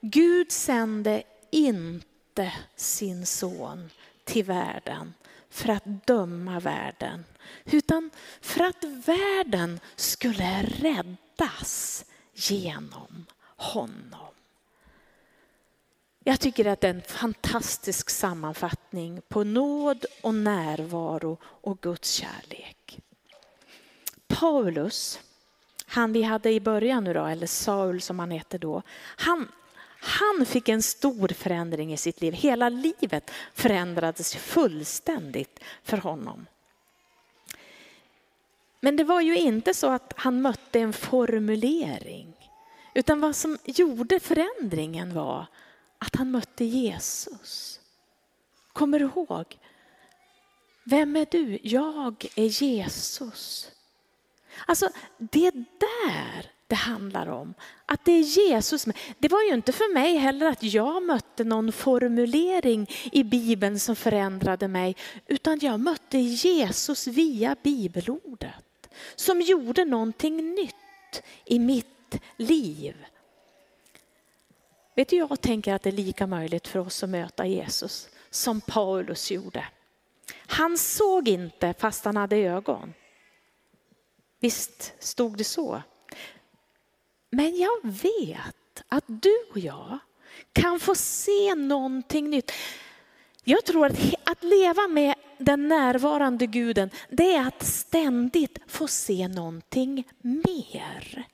Gud 0.00 0.52
sände 0.52 1.22
inte 1.50 2.52
sin 2.76 3.26
son 3.26 3.90
till 4.24 4.44
världen 4.44 5.14
för 5.50 5.68
att 5.68 6.06
döma 6.06 6.60
världen, 6.60 7.24
utan 7.64 8.10
för 8.40 8.64
att 8.64 8.84
världen 8.84 9.80
skulle 9.96 10.62
räddas 10.62 12.04
genom 12.34 13.26
honom. 13.56 14.36
Jag 16.24 16.40
tycker 16.40 16.66
att 16.66 16.80
det 16.80 16.88
är 16.88 16.94
en 16.94 17.02
fantastisk 17.02 18.10
sammanfattning 18.10 19.20
på 19.28 19.44
nåd 19.44 20.04
och 20.22 20.34
närvaro 20.34 21.38
och 21.42 21.80
Guds 21.80 22.10
kärlek. 22.10 23.00
Paulus, 24.26 25.20
han 25.86 26.12
vi 26.12 26.22
hade 26.22 26.52
i 26.52 26.60
början 26.60 27.04
nu 27.04 27.14
då, 27.14 27.24
eller 27.24 27.46
Saul 27.46 28.00
som 28.00 28.18
han 28.18 28.30
hette 28.30 28.58
då, 28.58 28.82
han, 28.98 29.48
han 30.06 30.46
fick 30.46 30.68
en 30.68 30.82
stor 30.82 31.28
förändring 31.28 31.92
i 31.92 31.96
sitt 31.96 32.20
liv. 32.20 32.32
Hela 32.32 32.68
livet 32.68 33.30
förändrades 33.54 34.34
fullständigt 34.36 35.60
för 35.82 35.96
honom. 35.96 36.46
Men 38.80 38.96
det 38.96 39.04
var 39.04 39.20
ju 39.20 39.36
inte 39.36 39.74
så 39.74 39.90
att 39.90 40.12
han 40.16 40.42
mötte 40.42 40.80
en 40.80 40.92
formulering. 40.92 42.50
Utan 42.94 43.20
vad 43.20 43.36
som 43.36 43.58
gjorde 43.64 44.20
förändringen 44.20 45.14
var 45.14 45.46
att 45.98 46.16
han 46.16 46.30
mötte 46.30 46.64
Jesus. 46.64 47.80
Kommer 48.72 48.98
du 48.98 49.04
ihåg? 49.04 49.58
Vem 50.84 51.16
är 51.16 51.26
du? 51.30 51.58
Jag 51.62 52.26
är 52.34 52.62
Jesus. 52.62 53.70
Alltså 54.66 54.88
det 55.18 55.50
där 55.50 56.50
det 56.66 56.74
handlar 56.74 57.26
om. 57.26 57.54
Att 57.86 58.04
det 58.04 58.12
är 58.12 58.20
Jesus. 58.22 58.86
Det 59.18 59.28
var 59.28 59.42
ju 59.42 59.54
inte 59.54 59.72
för 59.72 59.94
mig 59.94 60.16
heller 60.16 60.46
att 60.46 60.62
jag 60.62 61.02
mötte 61.02 61.44
någon 61.44 61.72
formulering 61.72 62.90
i 63.12 63.24
Bibeln 63.24 63.78
som 63.78 63.96
förändrade 63.96 64.68
mig. 64.68 64.96
Utan 65.26 65.58
jag 65.62 65.80
mötte 65.80 66.18
Jesus 66.18 67.06
via 67.06 67.56
bibelordet. 67.62 68.54
Som 69.14 69.40
gjorde 69.40 69.84
någonting 69.84 70.54
nytt 70.54 71.22
i 71.44 71.58
mitt 71.58 72.20
liv. 72.36 72.94
Vet 74.94 75.08
du, 75.08 75.16
jag 75.16 75.40
tänker 75.40 75.74
att 75.74 75.82
det 75.82 75.90
är 75.90 75.92
lika 75.92 76.26
möjligt 76.26 76.68
för 76.68 76.78
oss 76.78 77.02
att 77.02 77.10
möta 77.10 77.46
Jesus 77.46 78.08
som 78.30 78.60
Paulus 78.60 79.30
gjorde. 79.30 79.64
Han 80.32 80.78
såg 80.78 81.28
inte 81.28 81.74
fast 81.78 82.04
han 82.04 82.16
hade 82.16 82.36
ögon. 82.36 82.94
Visst 84.40 84.94
stod 84.98 85.36
det 85.38 85.44
så. 85.44 85.82
Men 87.30 87.56
jag 87.56 87.78
vet 87.82 88.82
att 88.88 89.04
du 89.06 89.36
och 89.50 89.58
jag 89.58 89.98
kan 90.52 90.80
få 90.80 90.94
se 90.94 91.54
någonting 91.54 92.30
nytt. 92.30 92.52
Jag 93.44 93.64
tror 93.64 93.86
att, 93.86 93.98
att 94.24 94.44
leva 94.44 94.88
med 94.88 95.14
den 95.38 95.68
närvarande 95.68 96.46
guden, 96.46 96.90
det 97.10 97.34
är 97.34 97.46
att 97.46 97.62
ständigt 97.62 98.58
få 98.66 98.88
se 98.88 99.28
någonting 99.28 100.04
mer. 100.20 101.26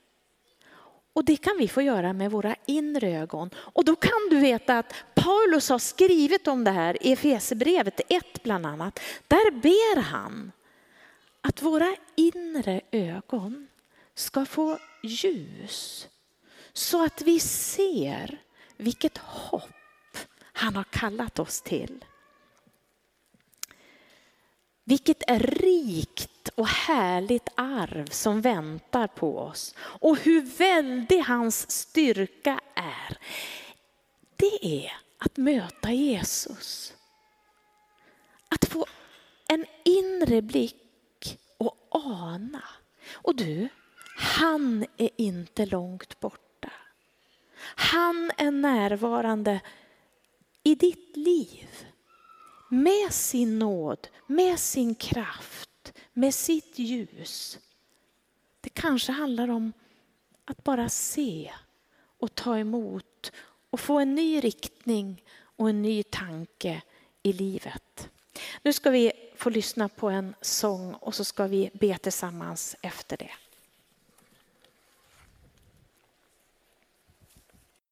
Och 1.12 1.24
det 1.24 1.36
kan 1.36 1.56
vi 1.58 1.68
få 1.68 1.82
göra 1.82 2.12
med 2.12 2.30
våra 2.30 2.56
inre 2.66 3.18
ögon. 3.18 3.50
Och 3.56 3.84
då 3.84 3.96
kan 3.96 4.28
du 4.30 4.38
veta 4.38 4.78
att 4.78 4.94
Paulus 5.14 5.68
har 5.68 5.78
skrivit 5.78 6.48
om 6.48 6.64
det 6.64 6.70
här 6.70 7.06
i 7.06 7.12
Efesierbrevet 7.12 8.00
1 8.08 8.42
bland 8.42 8.66
annat. 8.66 9.00
Där 9.28 9.50
ber 9.50 10.00
han 10.00 10.52
att 11.40 11.62
våra 11.62 11.96
inre 12.16 12.80
ögon 12.90 13.68
ska 14.14 14.44
få 14.44 14.78
ljus. 15.02 16.08
Så 16.72 17.04
att 17.04 17.22
vi 17.22 17.40
ser 17.40 18.42
vilket 18.76 19.18
hopp 19.18 20.18
han 20.52 20.76
har 20.76 20.84
kallat 20.84 21.38
oss 21.38 21.60
till. 21.60 22.04
Vilket 24.84 25.22
är 25.30 25.38
rikt 25.38 26.48
och 26.54 26.68
härligt 26.68 27.48
arv 27.54 28.06
som 28.06 28.40
väntar 28.40 29.06
på 29.06 29.38
oss. 29.38 29.74
Och 29.78 30.18
hur 30.18 30.42
väldig 30.42 31.18
hans 31.20 31.70
styrka 31.70 32.60
är. 32.74 33.18
Det 34.36 34.84
är 34.84 34.92
att 35.18 35.36
möta 35.36 35.92
Jesus. 35.92 36.94
Att 38.48 38.64
få 38.64 38.86
en 39.48 39.66
inre 39.84 40.42
blick 40.42 41.38
och 41.58 41.76
ana. 41.90 42.64
Och 43.12 43.34
du, 43.34 43.68
han 44.22 44.86
är 44.96 45.10
inte 45.16 45.66
långt 45.66 46.20
borta. 46.20 46.72
Han 47.64 48.30
är 48.36 48.50
närvarande 48.50 49.60
i 50.62 50.74
ditt 50.74 51.16
liv 51.16 51.68
med 52.68 53.12
sin 53.12 53.58
nåd, 53.58 54.08
med 54.26 54.58
sin 54.58 54.94
kraft, 54.94 55.92
med 56.12 56.34
sitt 56.34 56.78
ljus. 56.78 57.58
Det 58.60 58.68
kanske 58.68 59.12
handlar 59.12 59.50
om 59.50 59.72
att 60.44 60.64
bara 60.64 60.88
se 60.88 61.52
och 62.18 62.34
ta 62.34 62.58
emot 62.58 63.32
och 63.70 63.80
få 63.80 63.98
en 63.98 64.14
ny 64.14 64.40
riktning 64.40 65.24
och 65.56 65.68
en 65.68 65.82
ny 65.82 66.02
tanke 66.02 66.82
i 67.22 67.32
livet. 67.32 68.10
Nu 68.62 68.72
ska 68.72 68.90
vi 68.90 69.12
få 69.36 69.50
lyssna 69.50 69.88
på 69.88 70.08
en 70.08 70.34
sång 70.40 70.94
och 70.94 71.14
så 71.14 71.24
ska 71.24 71.46
vi 71.46 71.70
be 71.74 71.98
tillsammans 71.98 72.76
efter 72.82 73.16
det. 73.16 73.30